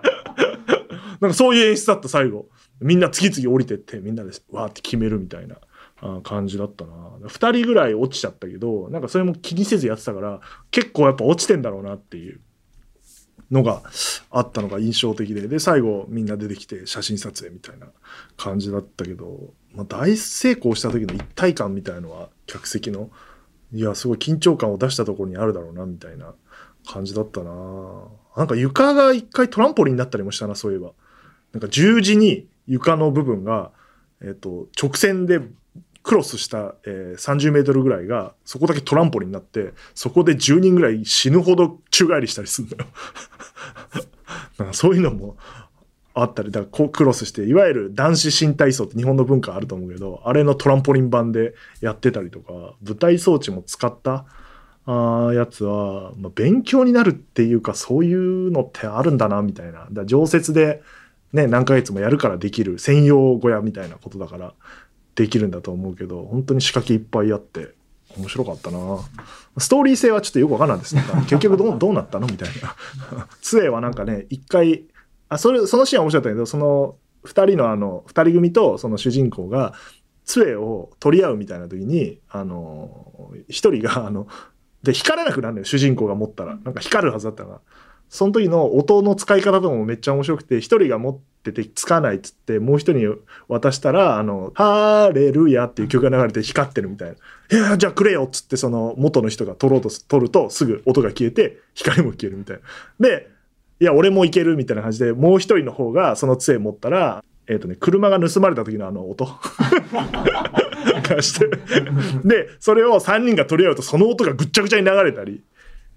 [1.20, 2.48] なんかそういう演出だった最後。
[2.80, 5.56] みんな次々降りてって、みんなでわーって決めるみたいな。
[6.22, 6.92] 感じだったな。
[7.22, 10.40] 2人ぐらい落ちちゃったけどなんかそれも気にせずやってたから
[10.70, 12.40] 結構やっぱ落ちてんだろうなっていう。
[13.50, 13.82] のが
[14.30, 15.46] あったのが印象的で。
[15.48, 17.86] で最後みんな出てきて写真撮影みたいな
[18.36, 23.10] 感じだったけど、まあ、大成功した時の一体感みたいのは客席の
[23.72, 26.34] いやすごい緊張感を出したところにあるだろうなみたいな
[26.86, 27.52] 感じだったな。
[28.36, 30.92] なんか床が一回トランポリンになったりもしたなそういえば。
[31.52, 33.70] なんか十字に床の部分が
[34.24, 35.40] えっと、直線で
[36.04, 42.86] クロスした、えー、30メートルぐらいが、そこだけトランポリンになって、そこで10人ぐらい死ぬほど宙返りしたりするんだよ。
[44.58, 45.36] なんかそういうのも
[46.12, 54.26] あったり、だからこうクロスして、いわゆる男子新体操って日本の文化あると思うけど、あれのトランポリン版でやってたりとか、舞台装置も使った
[54.84, 59.88] あやつは、まあ、勉強になるっていうか、そういうのってあるんだな、みたいな。
[59.90, 60.82] だ常設で
[61.34, 64.54] ね、何ヶ月もやるからできる専用小屋みたいなことだから、
[65.14, 67.74] できるんだと思うけど、本当に仕掛けいっぱいあって、
[68.16, 68.78] 面白かったな
[69.58, 71.02] ストーリー性はちょっとよくわかんないですね。
[71.26, 73.26] 結局どうどうなったのみたいな。
[73.42, 74.84] 杖はなんかね、一回、
[75.28, 79.74] あ、それ、そのシーンは面白かったけど、その、二人のあの、二人組とその主人公が、
[80.24, 84.26] 杖を取り合うみたいな時に、あの、一人が、あの、
[84.82, 86.58] で、光らなくなるのよ、主人公が持ったら。
[86.64, 87.60] なんか光るはずだったから。
[88.14, 93.12] その時の音の使い方とかもめっちゃ面白くて、一人が持っててつかないっつって、もう一人に
[93.48, 97.14] 渡したら、あの、ハーレルヤっていう曲が流れて光ってるみたいな。
[97.58, 102.60] いや、じゃあくれよっつって、その元の人が取ろうとす、取るとすぐ音が消えて、光も消えるみたい
[103.00, 103.08] な。
[103.08, 103.26] で、
[103.80, 111.50] いや、俺もいけるみたいな感じで、もう一人の方がその杖持ったら、えっ、ー、とね、車が盗まれた時のあの音 がして。
[112.24, 115.42] で、それを3人が取り合うとその音がぐっちゃぐちゃに流れたり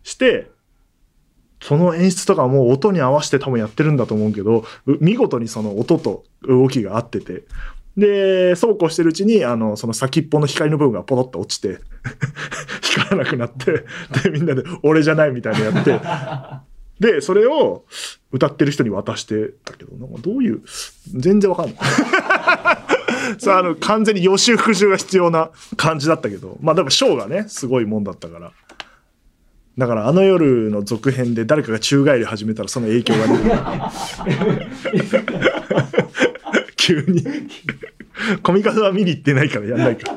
[0.02, 0.50] して、
[1.62, 7.44] その演出とかも音に合わせて多分やってるんだと思うけど、見事にその音と動きが合ってて、
[7.98, 11.80] で、そうこうしてるうちに、あの、その先っぽの光の部分がポロッと落ちて、
[12.82, 13.86] 光らなくなって、
[14.24, 17.86] で、みんなで、俺じゃないみたいなやって、で、それを
[18.32, 20.62] 歌ってる人に渡してたけど、なんかどういう、
[21.16, 21.76] 全然わかんない。
[23.40, 28.52] さあ、あの、完全に予習復習が必要な感じだったけど、まあ、でもショーがね、すごいもんだったから。
[29.78, 33.44] だからあの夜の続編で誰かが宙返り始めたらその影響が出る。
[36.76, 37.24] 急に。
[38.42, 40.16] コミカドは見に行ってないからやんないか。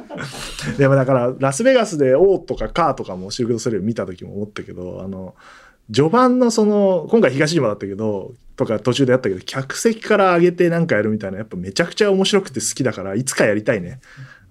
[0.78, 5.34] でもだからラスベガスでオーとかカーとかもシルク・ド・ソレイユ見た時も思ったけど、あの、
[5.92, 14.00] 序盤のその、今回東島だったけど、とか途中でやったけど、客席から上げてなんかやるみたいな、やっぱめちゃくちゃ面白くて好きだから、いつかやりたいね。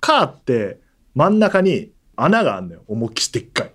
[0.01, 0.79] カーって
[1.15, 2.83] 真ん中に穴があんのよ。
[2.87, 3.71] 思いっきしでっかい。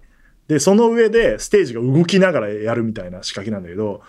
[0.49, 4.03] で、その上でステージが動きながらやるみたいな仕掛けなんだけど、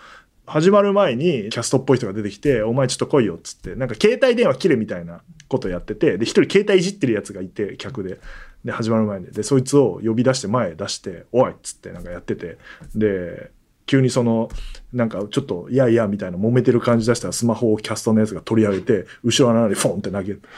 [0.46, 8.20] 始まる前にキャストっぽい人が出てきて、お前ちょっと来いよっつって、なんか携帯電話切れみたいなことやってて、で、一人携帯いじってるやつがいて、客で。
[8.64, 9.26] で、始まる前に。
[9.26, 12.58] で、そいつを呼び出して前へ出して、おいっつってなんかやってて、
[12.94, 13.50] で、
[13.86, 14.48] 急にその、
[14.92, 20.42] なんかちょっと、いやいやみたいな揉めてる感じ出したらスマホをキャストのやつが取り上げて、後ろの穴にフォンって投げる。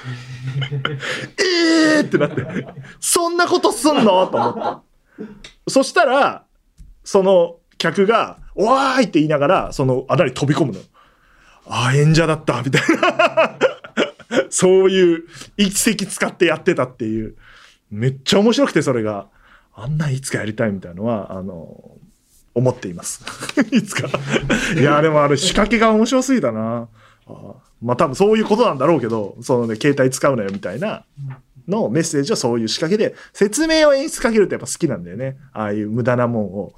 [1.97, 2.67] えーってなって、
[3.01, 4.27] そんなことすんの？
[4.27, 4.88] と思って。
[5.69, 6.45] そしたら、
[7.05, 10.81] その客が、おーいって言いながら、その穴に飛び込むの。
[11.67, 13.59] ああ、演者だった、みたいな。
[14.51, 15.25] そういう
[15.57, 17.37] 一石使ってやってたっていう。
[17.91, 19.29] めっちゃ面白くて、それが。
[19.81, 21.93] あんないつかやりたいみたいのは、あの、
[22.53, 23.25] 思っています。
[23.71, 24.09] いつか。
[24.77, 26.89] いや、でもあれ仕掛けが面白すぎたな。
[27.29, 31.05] あまあ多分そういうことなんだろうけど、そのね、携帯使うなよみたいな
[31.69, 35.37] のメッセージはそういう仕掛けで、説明を演出かけるとやっぱ好きなんだよね。
[35.53, 36.73] ああいう無駄なもんを。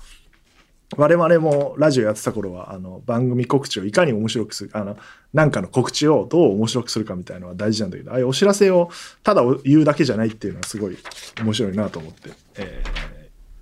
[0.97, 4.97] 我々もラジオやってた頃は、あの、番組告知をいかに面白くする、あの、
[5.33, 8.91] なんかの告知をどう面白くするかみたいなのは大事なんだけど、ああいうお知らせを
[9.23, 10.99] ただ言うだけじゃないっていうのはすごい
[11.43, 12.83] 面白いなと思って、え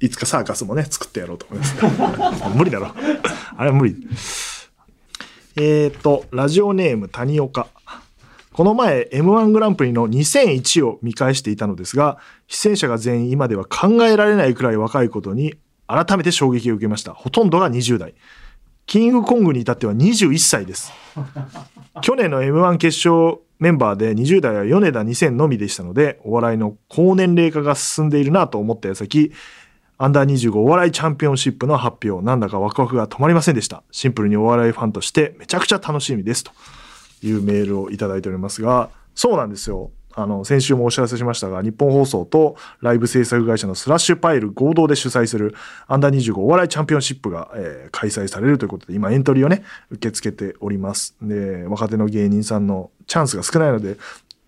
[0.01, 1.77] ー、いつかサーカスもね、作ってやろうと思います。
[2.57, 2.87] 無理だろ。
[3.57, 3.97] あれは無理。
[5.57, 7.67] えっ、と、ラジオネーム谷岡。
[8.59, 12.19] この前 M1 グランプリの2001を見返していたのですが、
[12.49, 15.55] 出演者が全員今では考えられないくらい若いことに
[15.87, 17.15] 改めて衝撃を受けました。
[17.15, 18.15] ほとんどが20代。
[18.85, 20.93] キングコングに至っては21歳です。
[22.03, 29.31] 去年の M1 決勝メンバーで20代は米田2000のみでしたので、お笑いの高年齢化が進んでいるなと思った矢先、
[29.99, 33.85] アンダー25お笑いチャンピオンシップの発表、なんだかワクワクが止まりませんでした。
[33.93, 36.43] シンプルにお笑いファンとしてめちゃくちゃ楽しみです。
[36.43, 36.51] と
[37.23, 39.91] いうメールをいただいておりますが、そうなんですよ。
[40.15, 45.55] あの、先週もお知らせしましたが、日本放送とライブ制作会社のスラッシュパイル合同で主催する
[45.87, 51.17] アンダー25お笑いチャンピオンシップが、えー開催されるということで、今エントリーをね、受け付けております。
[51.23, 53.97] で、若手の芸人さんのチャンスが少ないので、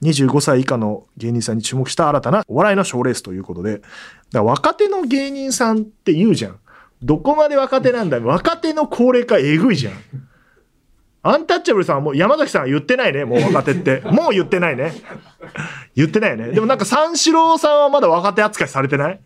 [0.02, 3.83] 25歳以下の芸人さんに注目した新たなお笑いの賞レースということで、
[4.33, 6.59] 若手の芸人さんって言うじゃん。
[7.02, 9.94] どこまで若手なんだ若手の高齢化えぐいじゃん。
[11.22, 14.00] アンタッチャブルさんはもう山崎さんは言ってないね、もう若手って。
[14.11, 14.92] もう言ってないね。
[15.94, 16.48] 言ってないよね。
[16.52, 19.20] でもなんか三四郎さんはまだ若手扱いされてない？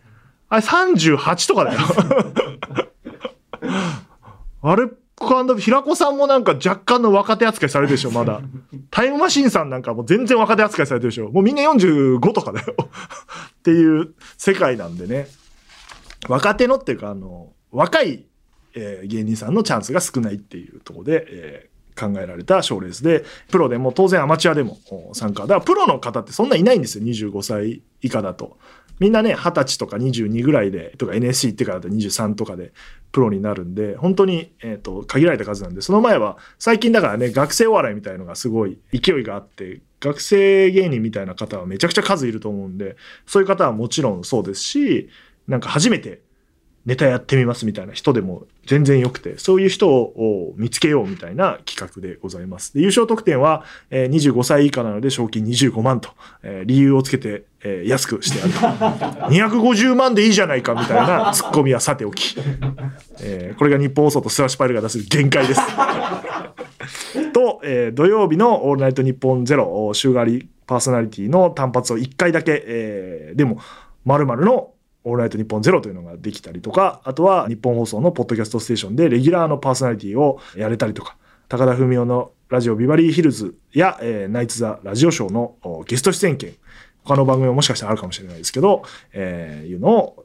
[0.49, 1.81] あれ38とかだよ。
[4.63, 4.89] あれ、
[5.61, 8.41] 平子さんもなんか若干の若手扱いされてるでしょ、まだ。
[8.91, 11.31] タイムマシンさんなんかもう全然若手扱いされてるでしょ。
[11.31, 12.75] もうみんな45とかだよ。
[12.77, 15.29] っていう世界なんでね。
[16.29, 18.25] 若手のっていうか、あの、若い、
[18.75, 24.79] えー芸人さんのチャンスが少ないっていうとこで、えー考えられた賞レースで、プロでも当然アマチュアでも
[25.13, 25.43] 参加。
[25.43, 28.59] だからプロの方ってそんないないんですよ、25歳以下だと。
[29.01, 32.73] みんなね、20歳とか22ぐらいで、とか NSC ってからだと23とかで
[33.11, 45.09] プロになるんで、本当に、えっ、と、限られた数なんで、その前は、最近だからね、学生お笑いみたいのがすごい勢いがあって、学生芸人みたいな方はめちゃくちゃ数いると思うんで、そういう方はもちろんそうですし、
[45.49, 46.23] なんか初めて
[46.87, 52.75] ネタやってみますみたいな人でも全然良くて、そういう人を見つけようみたいな企画でございます。
[52.75, 56.11] で優勝特典は、えー25歳以下なので賞金25万と、
[56.43, 58.59] えー理由をつけて、えー安くしてやると。
[59.29, 62.37] 250万でいいじゃないかみたいな ツッコミはさておき。
[63.23, 65.61] えーこれが日本放送とスラッシュパイルが出せる限界です。
[67.33, 73.59] と、えー土曜日の「オールナイトニッポンゼロ週替わりパーソナリティの単発を1回だけ、えーでも
[74.05, 74.71] 〇〇の
[75.05, 81.17] オールナイトニッポンゼロというのができたりとか、あとは日本放送のポッドキャストステーションでレギュラーのパーソナリティをやれたりとか、
[81.49, 86.55] 高田文夫のラジオビバリーヒルズや、えーナイツザラジオショーのゲスト出演権、
[87.05, 90.25] 他の番組ももしかしたらあるかもしれないですけど、えーいうのを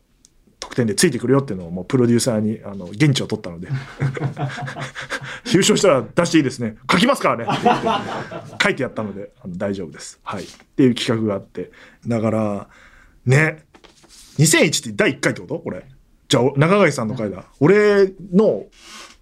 [0.61, 3.69] 特典でついてくるよっていうのをもうプロデューサーにあの現地を取ったので
[5.51, 6.75] 優勝したら出していいですね。
[6.91, 7.47] 書きますからね。
[8.61, 10.19] 書いてやったのであの大丈夫です。
[10.23, 10.43] はい。
[10.43, 11.71] っていう企画があって
[12.07, 12.67] だから
[13.25, 13.63] ね。
[14.39, 15.59] 2001って第1回ってこと？
[15.59, 15.85] これ。
[16.27, 17.45] じゃあ中垣さんの回だ。
[17.59, 18.65] 俺の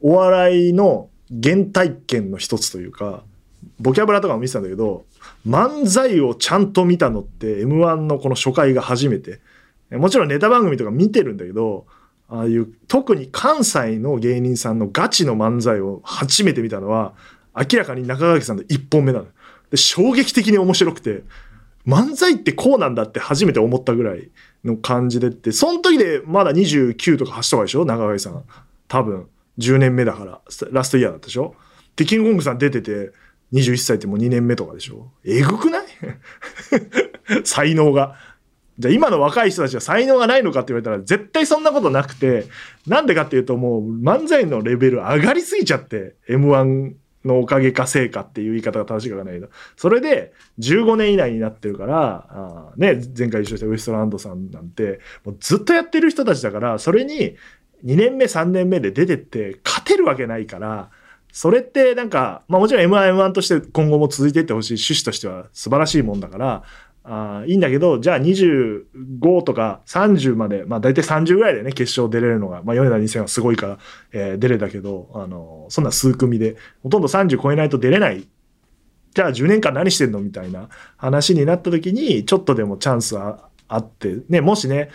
[0.02, 1.10] お笑いの
[1.44, 3.24] 原体験の一つというか
[3.80, 5.06] ボキャブラとかも見てたんだけど
[5.46, 9.42] 漫才をちゃんと見たのって m 1のこの初回が初めて。
[9.90, 11.86] もちろんネタ番組とか見てるんだけど
[12.28, 17.14] ああいう特に関西の芸人さんのガチの漫才を初めて見たのは
[17.56, 19.28] 明らかに中垣さんの1本目なの
[19.72, 21.24] で衝撃的に面白くて
[21.86, 24.30] 漫才ってこうなんだって初めて思ったぐらい
[24.68, 27.86] の感じでってその時でまだ29とか8とかでしょ？
[27.86, 28.44] 中垣さん。
[28.88, 29.28] 多分。
[29.58, 30.42] 10年目だから。
[30.72, 31.56] ラストイヤーだったでしょ？
[31.96, 33.12] でキングコングさん出てて
[33.54, 35.12] 21歳ってもう2年目とかでしょ？
[35.26, 35.86] えぐくない？
[37.44, 38.16] 才能が。
[38.80, 42.46] じゃあ今の若い人たちは才能がないのかって言われたら絶対そんなことなくて、
[42.86, 46.94] なんでかっていうともう漫才のレベル上がりすぎちゃって、M1
[47.26, 57.36] のおかげか成果っていう言い方が正しいかわかんないけど、それで15年以内になってるから、あね、前回優勝したウエストランドさんなんて、もうずっとやってる人たちだから、それに
[57.86, 60.90] 2年目3年目で出てって勝てるわけないから、
[61.32, 66.64] それってなんか、まあもちろん M1、M1 として今後も続いていってほしい趣旨としては素晴らしいもんだから、
[67.10, 73.78] あいいんだけど、じゃあ25とか30まで、まあ大体30ぐらいでね、決勝出れるのが、まあ米田2000はすごいから、
[74.12, 78.28] えー出れたけど、あの、そんな数組で、ほとんど30超えないと出れない。
[79.14, 80.20] じゃあ10年間何してんの？
[80.20, 84.90] みたいな話になった時に、ちょっとでもチャンスはあって、ね、もしね、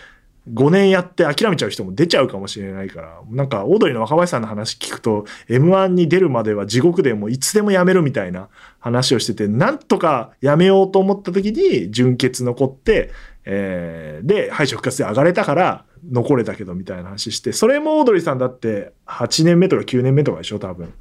[0.50, 8.48] 5年やって諦めちゃう人も出ちゃうかもしれないから、なんか、オードリーの若林さんの話聞くと、M1 に出るまでは地獄でもいつでもやめるみたいな
[8.80, 13.10] 話をしてて、なんとかやめようと思った時に、純潔残って、
[13.44, 20.92] えーで、敗者復活で上がれたから、残れたけどみたいな話して、それもオードリーさんだって、8年目とか9年目とかでしょ、多分。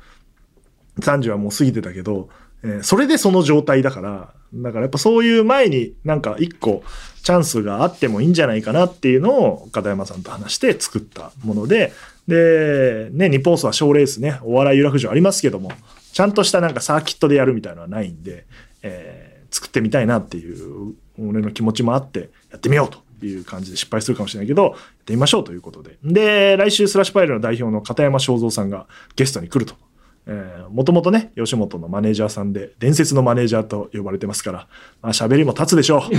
[0.99, 2.29] 30はもう過ぎてたけど、
[2.63, 6.83] えーそれでその状態だから、だからやっぱそういう前になんか一個
[7.23, 11.93] チャンスがあってもいいんじゃないかなっていうのを片山さんと話して作ったもので、
[12.27, 15.71] で、ね、日本放送は賞レースね、お笑い有楽町ありますけども、
[16.13, 18.45] ちゃんとしたなんかサーキットでやるみたいなのはないんで、
[18.83, 24.73] えー作ってみたいなっていう俺の気持ちもあってやってみようという感じで失敗するかもしれないけどやっ
[25.05, 25.97] てみましょうということで。
[26.03, 29.75] で来週スラッシュパイルの代表の片山正蔵さんがゲストに来ると。
[30.69, 34.67] もともとね、吉本のマネージャーさんで、伝説のマネージャーと呼ばれてますから、
[35.01, 36.01] まあ喋りも立つでしょう。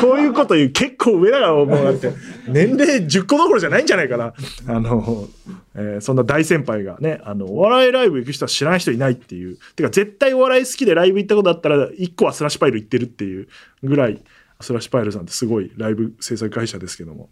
[0.00, 2.12] こういうこと言う結構上だからもうだって、
[2.48, 4.32] 年齢10個どころじゃないんじゃないかな。
[4.68, 5.28] あの、
[5.74, 9.58] えー、そんな大先輩がね、あの、お笑いライブ行く人は知らない人いないっていう。
[9.76, 13.48] てか絶対お笑い好きでライブ行ったことあったら、1個はスラッシュパイル行ってるっていう
[13.82, 14.22] ぐらい、
[14.60, 17.28] スラッシュパイルさんってすごいライブ制作会社ですけども、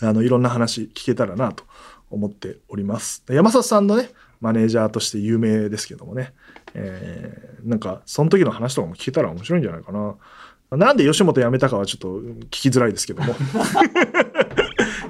[0.00, 1.64] あの、いろんな話聞けたらなと
[2.10, 3.24] 思っております。
[3.28, 6.32] 山里さんのね、マネージャーとして有名ですけどもね、
[6.74, 10.16] えー、なんか、その時の話とかも聞けたら面白いんじゃないかな。
[10.76, 13.34] なんで吉本辞めたかはちょっと聞きづらいですけども。
[13.34, 13.36] い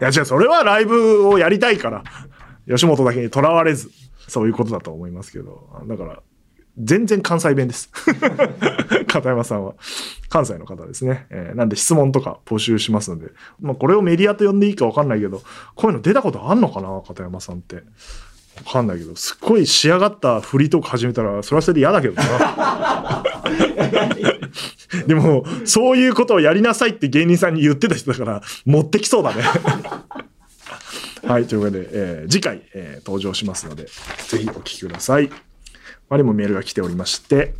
[0.00, 2.02] や、じゃあ、それはライブをやりたいから、
[2.66, 3.90] 吉本だけにとらわれず、
[4.26, 5.68] そういうことだと思いますけど。
[5.86, 6.22] だから、
[6.78, 7.90] 全然関西弁です。
[9.06, 9.74] 片山さんは。
[10.28, 11.26] 関西の方ですね。
[11.30, 13.32] えー、なんで質問とか募集しますので。
[13.60, 15.42] まあこれをメディアと呼んでいいかわかんないけど、
[15.74, 17.02] こういうの出たことあんのかな？
[17.06, 17.82] 片山さんって。
[18.64, 23.22] わかんないけど、すっごい仕上がったフリートーク始めたら、それはそれで嫌だけどな。
[25.06, 29.42] でも、そういうことをやりなさいって芸人さんに言ってた人だから、持ってきそうだね。
[31.26, 33.86] はい、というわけで、えー、次回、えー、登場しますので、
[34.28, 35.30] ぜひお聞きください。
[36.08, 37.54] までもメールが来ておりまして、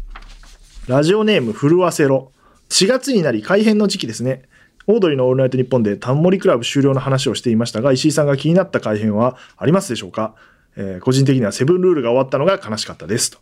[0.89, 2.33] ラジオネーム震わせろ。
[2.71, 4.43] 4月になり改編の時期ですね。
[4.87, 10.35] オードリーのオールナイトニッポンでタンモリクラブ終了の話をしていましたが、石井さんが気になった改編はありますでしょうか、
[10.77, 13.39] えー、個人的にはセブンルールが終わったのが悲しかったですと。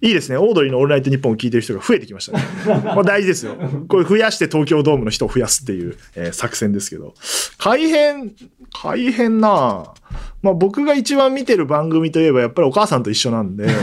[0.00, 0.36] いいですね。
[0.36, 2.44] オードリーのオールナイトニッポンを聞いてる人が増えてきましたね。
[3.04, 3.56] 大事ですよ。
[3.88, 7.14] これ増やして東京ドームの人を増やすっていう、えー、作戦ですけど。
[7.58, 8.32] 改編、
[8.72, 9.94] 改編な
[10.42, 13.66] まあ僕が一番見てる番組といえばやっぱりお母さんと一緒なんで。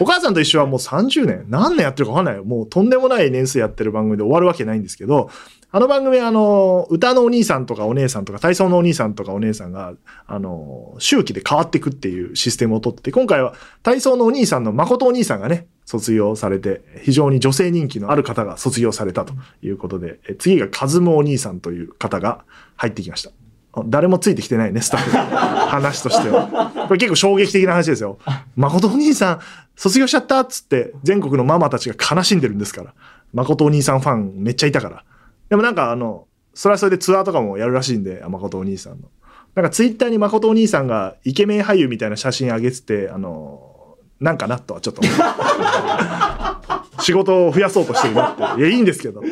[0.00, 2.44] お母さんと一緒はもう30年、何年やってるかわかんないよ。
[2.44, 5.30] もうとんでもない年数やってる番組で終わるわけないんですけど、
[5.76, 9.92] あの番組はあの、歌のお兄さんとかお姉さんとか、体操のお兄さんとかお姉さんが、
[10.26, 23.30] あの、周期で変わっていくっていうシステムをとって、今回は体操のお兄さんの誠お兄さんがね、卒業されて、非常に女性人気のある方が卒業されたということで、え次がカズムお兄さんという方が入ってきました。
[23.84, 25.10] 誰もついてきてないね、スタッフ。
[25.10, 26.86] 話としては。
[26.88, 28.16] これ結構衝撃的な話ですよ。
[28.56, 29.40] 誠お兄さん、
[29.76, 32.94] 卒業しちゃったっつって、全国のママたちが悲しんでるんですから。
[33.34, 35.04] 誠お兄さんファンめっちゃいたから。
[35.48, 39.08] でもなんかあの、それはそれでツアーとかもやるらしいんで、誠お兄さんの。
[39.54, 45.02] なんかツイッターに誠お兄さんがイケメン俳優みたいな写真上げてて、あの、なんかなとはちょっと。
[47.02, 48.60] 仕事を増やそうとしてるなって。
[48.60, 49.22] いや、いいんですけど。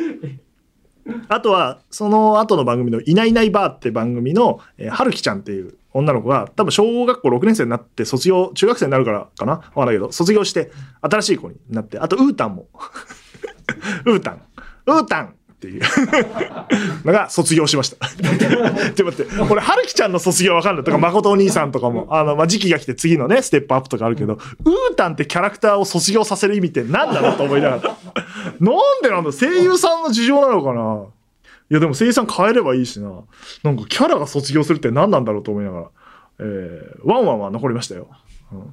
[1.27, 9.53] あとは、その後の番組のいないいないばーって番組の、えー、はるきちゃんっていう女の子が、多分小学校6年生になって卒業、中学生になるからかな？
[9.53, 12.67] わかんないけど、卒業して新しい子になって、あと、うーたんも。
[14.05, 14.41] うーたん。
[14.87, 15.81] うーたんっていう
[17.05, 18.05] のが卒業しました。
[18.07, 27.97] ちょっと待って、これ、はるきちゃんの卒業わかんないとか、誠お兄さんとかも、あの、まあ、時期が来て次のね、ステップアップとかあるけど、うーたんってキャラクターを卒業させる意味って何だろうと思いながら。
[28.59, 31.05] なんでなんだ声優さんの事情なのかな
[31.71, 33.09] いや、でも声優さん変えればいいしな。
[33.63, 35.85] なんかキャラが卒業するって何なんだろうと思いながら。
[36.39, 38.09] えー、ワンワンは残りましたよ。
[38.51, 38.65] うん、っ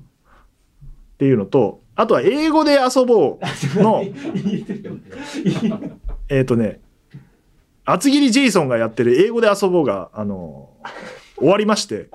[1.18, 4.02] ていうのと、あとは英語で遊ぼうの、
[6.32, 6.80] えっとね、
[7.84, 10.70] 厚切りジェイソンがやってる英語で遊ぼうが、あの
[11.36, 12.08] 終わりまして、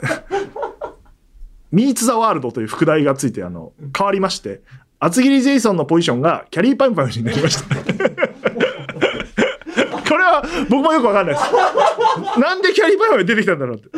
[1.72, 4.60] ミーツ・ザ・ワールドという副題がついて、あの、変わりまして、
[4.98, 7.74] 厚切りジェイソンのポジションがキャリーパンパンになりました。
[10.06, 12.38] これは僕もよくわかんないです。
[12.38, 13.88] なんでキャリーパンパンが出てきたんだろうって。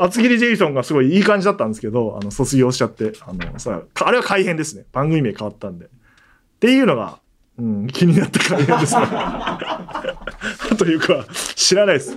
[0.00, 4.86] 厚切りジェイソンがすごいいい感じだったんですけど、あの、卒業しちゃって、あの、さ、あれは改変ですね。
[4.90, 5.84] 番組名変わったんで。
[5.86, 5.88] っ
[6.60, 7.20] ていうのが、
[7.58, 9.06] うん、気になった改変ですね。
[10.78, 12.16] というか、知らないです。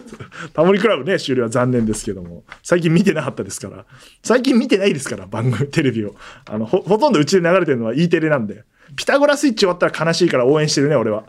[0.53, 3.85] タモリクラブね、終了は残念ですけども、最近見てなかったですから、
[4.23, 6.15] 最近見てないですから、番組、テレビを。
[6.45, 11.23] あの、ほ、ほとんどうちで流れてるのは E テレなんで、ピタゴラスイッチ終わったら悲しいから応援してるね、俺は。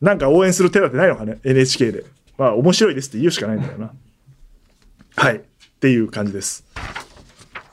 [0.00, 2.04] なんか応援する手立てないのかね、NHK で。
[2.36, 3.90] まあ、面白いですって言うしかないんだよな。
[5.16, 5.36] はい。
[5.36, 5.40] っ
[5.80, 6.64] ていう感じです。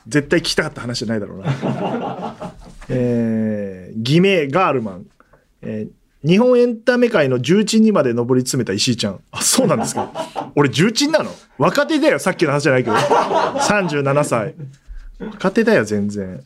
[0.08, 2.54] 絶対聞きたかった話じゃないだろうな。
[2.88, 5.06] えー、偽名ガールマン。
[5.62, 9.20] えー、日本エンタメ界の重鎮にまで上り詰めた石井ちゃん。
[9.30, 10.10] あ、そうなんですか。
[10.54, 11.30] 俺重鎮なの？
[11.58, 12.96] 若手だよ、さっきの話じゃないけど。
[12.96, 14.54] 37歳。
[15.20, 16.42] 若手だよ、全然。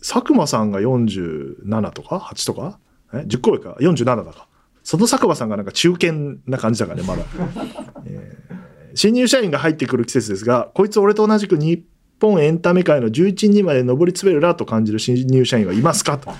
[0.00, 2.78] 佐久間さんが47とか ?8 とか？
[3.12, 4.46] え ?10 個上か ?47 だか。
[4.84, 6.12] その佐久間さんがなんか中堅
[6.46, 7.22] な感じだからね、まだ。
[8.06, 8.58] えー
[8.94, 11.84] 新入社員が入ってくる季節ですが、こいつ俺と同じく日
[12.20, 16.30] 本エンタメ界の重鎮にまで上り詰めるなと感じる新入社員はいますかと。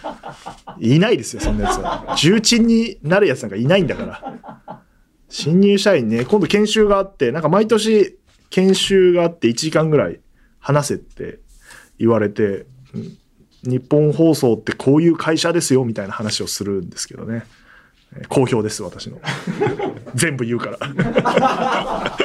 [0.80, 2.16] いないですよ、そんなやつは。
[2.16, 4.82] 重鎮になるやつなんかいないんだから。
[5.28, 8.18] 新入社員ね、今度研修があって、なんか毎年
[8.50, 10.20] 研修があって1時間ぐらい
[10.58, 11.40] 話せって
[11.98, 13.18] 言われて、うん
[13.62, 17.44] 日本放送ってこういう会社ですよみたいな話をするんですけどね。
[18.28, 19.20] 好評です、私の。
[20.14, 20.78] 全部言うから。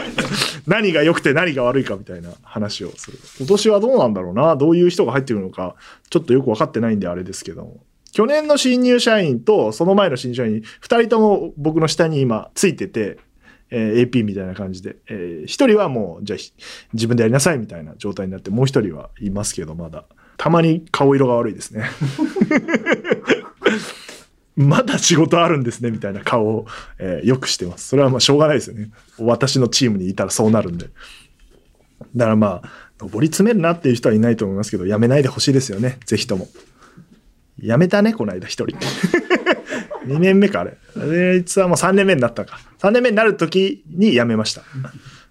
[0.65, 3.17] 何が良くて何が悪いかみたいな話をする。
[3.39, 4.55] 今年はどうなんだろうな。
[4.55, 5.75] どういう人が入ってくるのか、
[6.09, 7.83] ちょっとよく分かってないんであれですけども。
[8.11, 13.17] 去年の新入社員とその前の新入社員、二人とも僕の下に今ついてて、
[13.71, 16.39] えー AP みたいな感じで、えー人はもう、じゃあ
[16.93, 20.05] 自分でやりなさいみたいな状態になって、もう一人はいますけど、まだ。
[20.37, 21.83] たまに顔色が悪いですね。
[24.55, 26.65] まだ仕事あるんですねみたいな顔を、
[26.99, 27.87] えーよくしてます。
[27.87, 28.91] それはまあしょうがないですよね。
[29.19, 30.89] 私のチームにいたらそうなるんで。
[32.15, 35.99] だからまあ、上り詰めるなっていう人はいないと思いますけど、やめないでほしいですよね。
[36.05, 36.47] ぜひとも。
[37.59, 38.77] やめたね、この間一人。
[40.05, 40.77] 2年目か、あれ。
[40.97, 42.59] あいつはもう3年目になったか。
[42.79, 44.63] 3年目になる時に辞めました。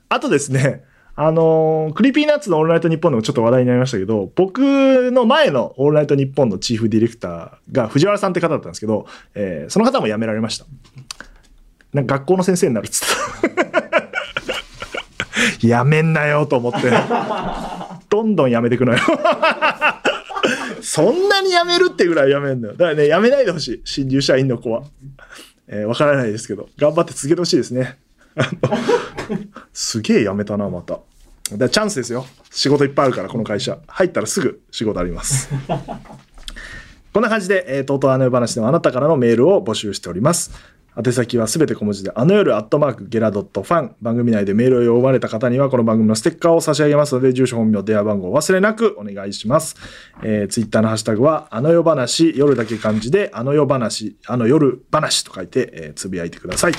[0.09, 0.85] あとですね、
[1.15, 4.61] あのークリーピーナッツのオールナイトニッポンでもちょっと話題になりましたけど、僕
[5.13, 10.65] の前のオールナイトニッポンのチーフディレクターが藤原さんって方だったんですけど、えーその方も辞められました。
[11.93, 13.09] なんか学校の先生になるっつっ
[15.61, 15.67] て。
[15.67, 16.91] やめんなよと思って。
[18.09, 18.99] どんどんやめてくのよ。
[20.81, 22.73] そんなに辞めるってぐらい辞めんのよ。
[22.75, 23.83] だからね、辞めないでほしい。
[23.85, 24.83] 新入社員の子は。
[25.69, 27.99] えーわからないですけど、頑張って続けてほしいですね。
[29.73, 31.01] すげえ辞めたな、また。
[31.57, 32.25] だチャンスですよ。
[32.51, 33.79] 仕事いっぱいあるから、この会社。
[33.87, 35.49] 入ったらすぐ仕事あります。
[37.13, 40.51] こんな感じで、えー、とうとうあの夜話ではあなたからのメールを募集しております。
[40.95, 43.97] 宛先はすべて小文字で、あの夜アットマークゲラドットファン。
[44.03, 49.77] 番組内でメールを読まれた方には、この番組のステッカーを差し上げますので、住所、本名、電話番号を忘れなくお願いします。
[50.23, 56.73] えー、ツイッターのハッシュタグは、あの夜話、夜だけ漢字で、あの夜話、あの夜話と書いて、えーつぶやいてください。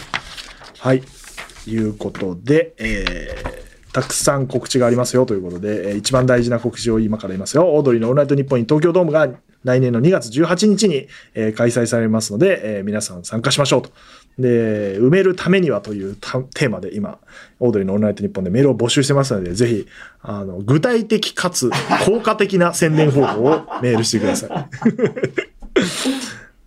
[0.77, 1.22] はい。
[1.67, 7.67] いうことで、えーたくさん告知がありますよということで、えー一番大事な告知を今から言いますよ。
[7.75, 9.29] オードリーのオールナイトニッポンに東京ドームが
[9.63, 13.91] 来年の2月18日に、えー開催されますので、えー皆さん参加しましょうと。
[14.39, 17.19] で、埋めるためにはというテーマで今、
[17.59, 19.87] オードリーのオールナイトニッポンでメールを募集してますので、ぜひ、
[20.23, 21.69] あの、具体的かつ
[22.07, 24.69] 効果的な宣伝方法をメールしてください。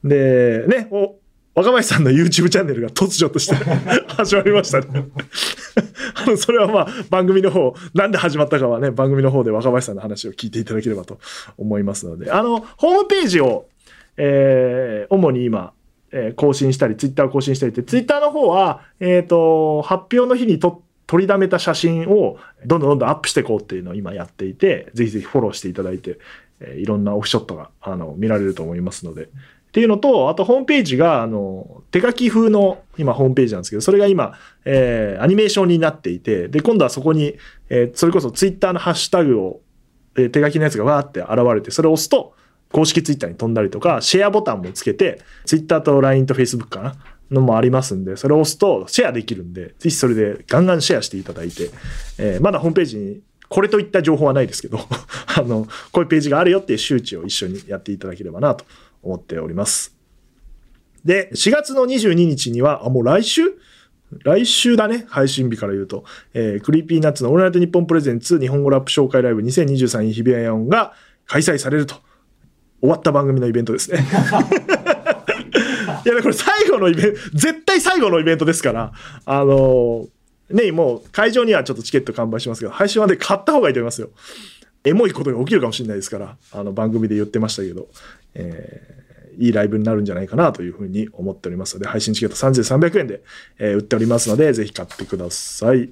[0.09, 1.16] で、ね、お、
[1.57, 3.55] 若林さんの YouTube チャンネルが突如として
[4.13, 5.09] 始まりましたね。
[6.15, 11.19] あの、それはまあ、番組の方、なんで始まったかはね、番組の方で若林さんの話を聞いていただければと
[11.57, 13.67] 思いますので、あの、ホームページを、
[14.19, 15.73] えー主に今、
[16.13, 22.37] えー更新したり、ツイッターを更新したりって、ツイッターの方は、えっ、と、発表の日にと取りだめた写真を
[22.67, 26.19] どんどんどんどんアップしていこうっていうのを今やっていて、ぜひぜひフォローしていただいて、
[26.61, 29.31] えーいろんなオフショットがあの見られると思いますので。
[29.77, 34.33] っていうのと、あとホームページが、あの、手書き風の今ホームページなんですけど、それが今、
[34.64, 37.37] えーアニメーションになっていて、で、今度はそこに、
[37.68, 39.61] えーそれこそツイッターのハッシュタグを、
[40.16, 42.33] えー手書きのやつがわーって現れて、それを押すと、
[42.72, 46.97] 公式ツイッターに飛んだりとか、シェアボタンもつけて、ツイッターと LINE と Facebook かな？
[47.31, 51.70] のもありますんで、それを押すとシェアできるんで、ぜひそれでガンガンシェアしていただいて、
[52.16, 54.79] えーまだホームページにこれといった情報はないですけど、
[55.37, 58.64] あの、こういうページがあるよっていう周知を一緒にやっていただければなと
[59.07, 59.97] 思っております。
[61.05, 63.43] で、4月の22日には、あ、もう来週？
[64.23, 70.93] 来週だね、配信日から言うと、えークリーピーナッツのオールナイトニッポンプレゼンツ日本語ラップ紹介ライブ 2023in 日比谷野音が
[71.27, 71.97] 開催されると。
[72.81, 73.99] 終わった番組のイベントですね。
[76.05, 78.93] いや、これ最後のイベント、絶対最後のイベントですから、
[79.25, 84.11] あのーね、もう会場にはちょっとチケット完売しますけど、配信はね、買った方がいいと思いますよ。
[84.87, 87.89] エモいことが起きるかもしれないですから、あの番組で言ってましたけど、
[88.34, 89.07] えー
[89.39, 93.20] いいライブになるんじゃないかなというふうに思っておりますので、配信チケット3300円で、
[93.59, 95.91] えー売っておりますので、ぜひ買ってください。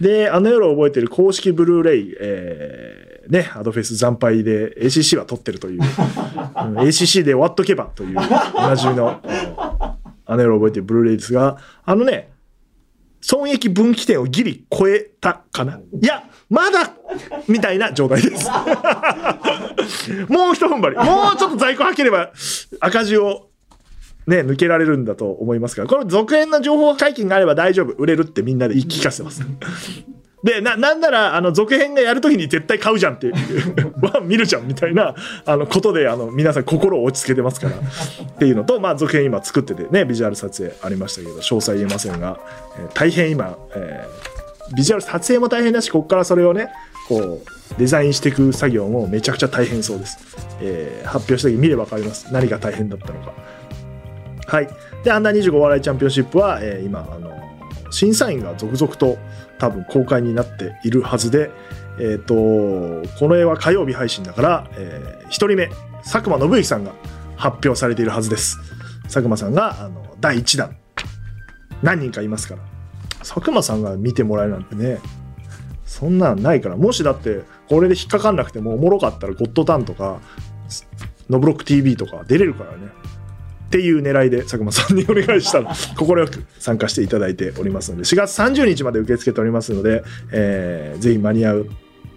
[0.00, 5.84] で、あの夜を覚えてる公式ブルーレイ、えーね、アドフェス惨敗で ACC は取ってるという、 うん
[6.78, 9.20] ACC で終わっとけばという、おなじみの、
[10.24, 12.30] あの夜を覚えてるブルーレイですが、あのね、
[13.20, 16.92] 損益分岐点をギリ超えたかないや、まだ
[17.48, 18.48] みたいな状態です。
[20.28, 20.96] もう一踏ん張り。
[20.96, 22.32] もうちょっと在庫はければ
[22.80, 23.50] 赤字を
[24.26, 27.92] ね、抜けられるんだと思いますから、これ続編の情報解禁があれば大丈夫。
[27.94, 29.42] 売れるってみんなで言い聞かせてます。
[30.42, 33.34] で、な、なんなら、あの、続編がやるときに絶対買うじゃんっていう、
[34.00, 35.14] わ見るじゃんみたいな、
[35.44, 42.38] あの、ことで、あの、皆さん心を落ち着けてますから、っていうのと、まあ、続編今作っててね、ビジュアル撮影ありましたけど、詳細言えませんが、
[42.78, 46.68] えー大変今、えービジュアル撮影も大変だし、ここからそれをね、
[47.08, 50.16] こうデザインしていく作業もめちゃくちゃ大変そうです、
[50.62, 52.28] えー発表した時見れば分かります。
[52.32, 53.32] 何が大変だったのか。
[54.46, 54.68] はい。
[55.04, 57.30] でアンダー25お笑いチャンピオンシップは、えー今あの
[57.90, 59.18] 審査員が続々と
[59.60, 61.50] 多分公開になっているはずで
[62.00, 65.68] えっ、とこの絵は火曜日配信だから、え1人目
[66.02, 66.94] 佐久間信之さんが
[67.36, 68.58] 発表されているはずです。
[69.04, 70.76] 佐久間さんがあの第1弾。
[71.82, 72.62] 何人かいますから。
[73.18, 74.98] 佐久間さんが見てもらえるなんてね
[75.84, 76.76] そんなんないから。
[76.76, 80.20] もしだってこれで引っかかんなくてもおもろかったらゴッドタンとか
[81.28, 82.99] ノブロック TV とか出れるからね。
[83.70, 90.02] っていう狙いで佐久間さんにお願いしたら快 く参加していただいておりますので4月30日まで受け付けておりますので、
[90.32, 91.66] えーぜひ間に合う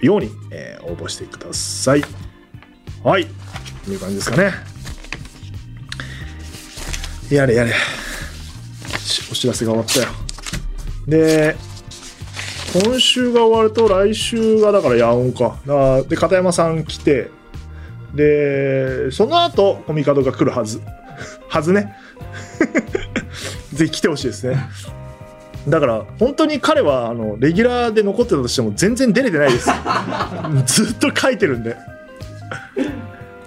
[0.02, 2.04] ように、えー応募してください。
[3.04, 3.28] はい。
[3.86, 4.52] という感じですかね。
[7.30, 7.72] やれやれ。
[9.00, 10.08] しお知らせが終わったよ。
[11.08, 11.56] で
[12.84, 15.60] 今週が終わると来週がだからヤオンか。
[16.10, 17.30] で片山さん来て。
[18.16, 20.82] でその後コミカドが来るはず
[21.54, 21.96] はずね。
[23.74, 24.58] ぜひ来てほしいですね。
[25.70, 29.70] だから本当に彼はあのレギュラーで残ってたとしても全然出れてないです。
[30.84, 31.78] ずっと書いてるんで。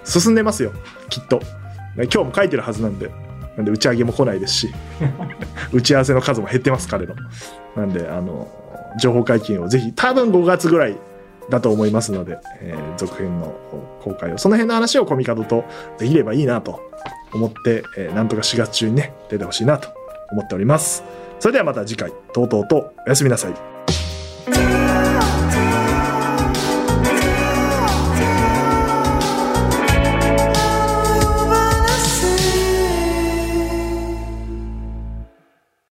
[0.05, 0.71] 進んでますよ。
[1.09, 1.41] きっと。
[1.97, 3.11] 今日も書いてるはずなんで。
[3.57, 4.73] なんで打ち上げも来ないですし。
[5.73, 7.15] 打ち合わせの数も減ってます彼の。
[7.75, 8.47] なんであの
[9.01, 10.95] 情報解禁をぜひ多分5月ぐらい
[11.49, 13.53] だと思いますので、えー続編の
[14.01, 14.37] 公開を。
[14.37, 15.65] その辺の話をコミカドと
[15.99, 16.79] できればいいなと。
[17.33, 19.89] 思って、えーなんとか4月中にね出てほしいなと
[20.31, 21.03] 思っております。
[21.39, 24.86] それではまた次回とうとうとおやすみなさい。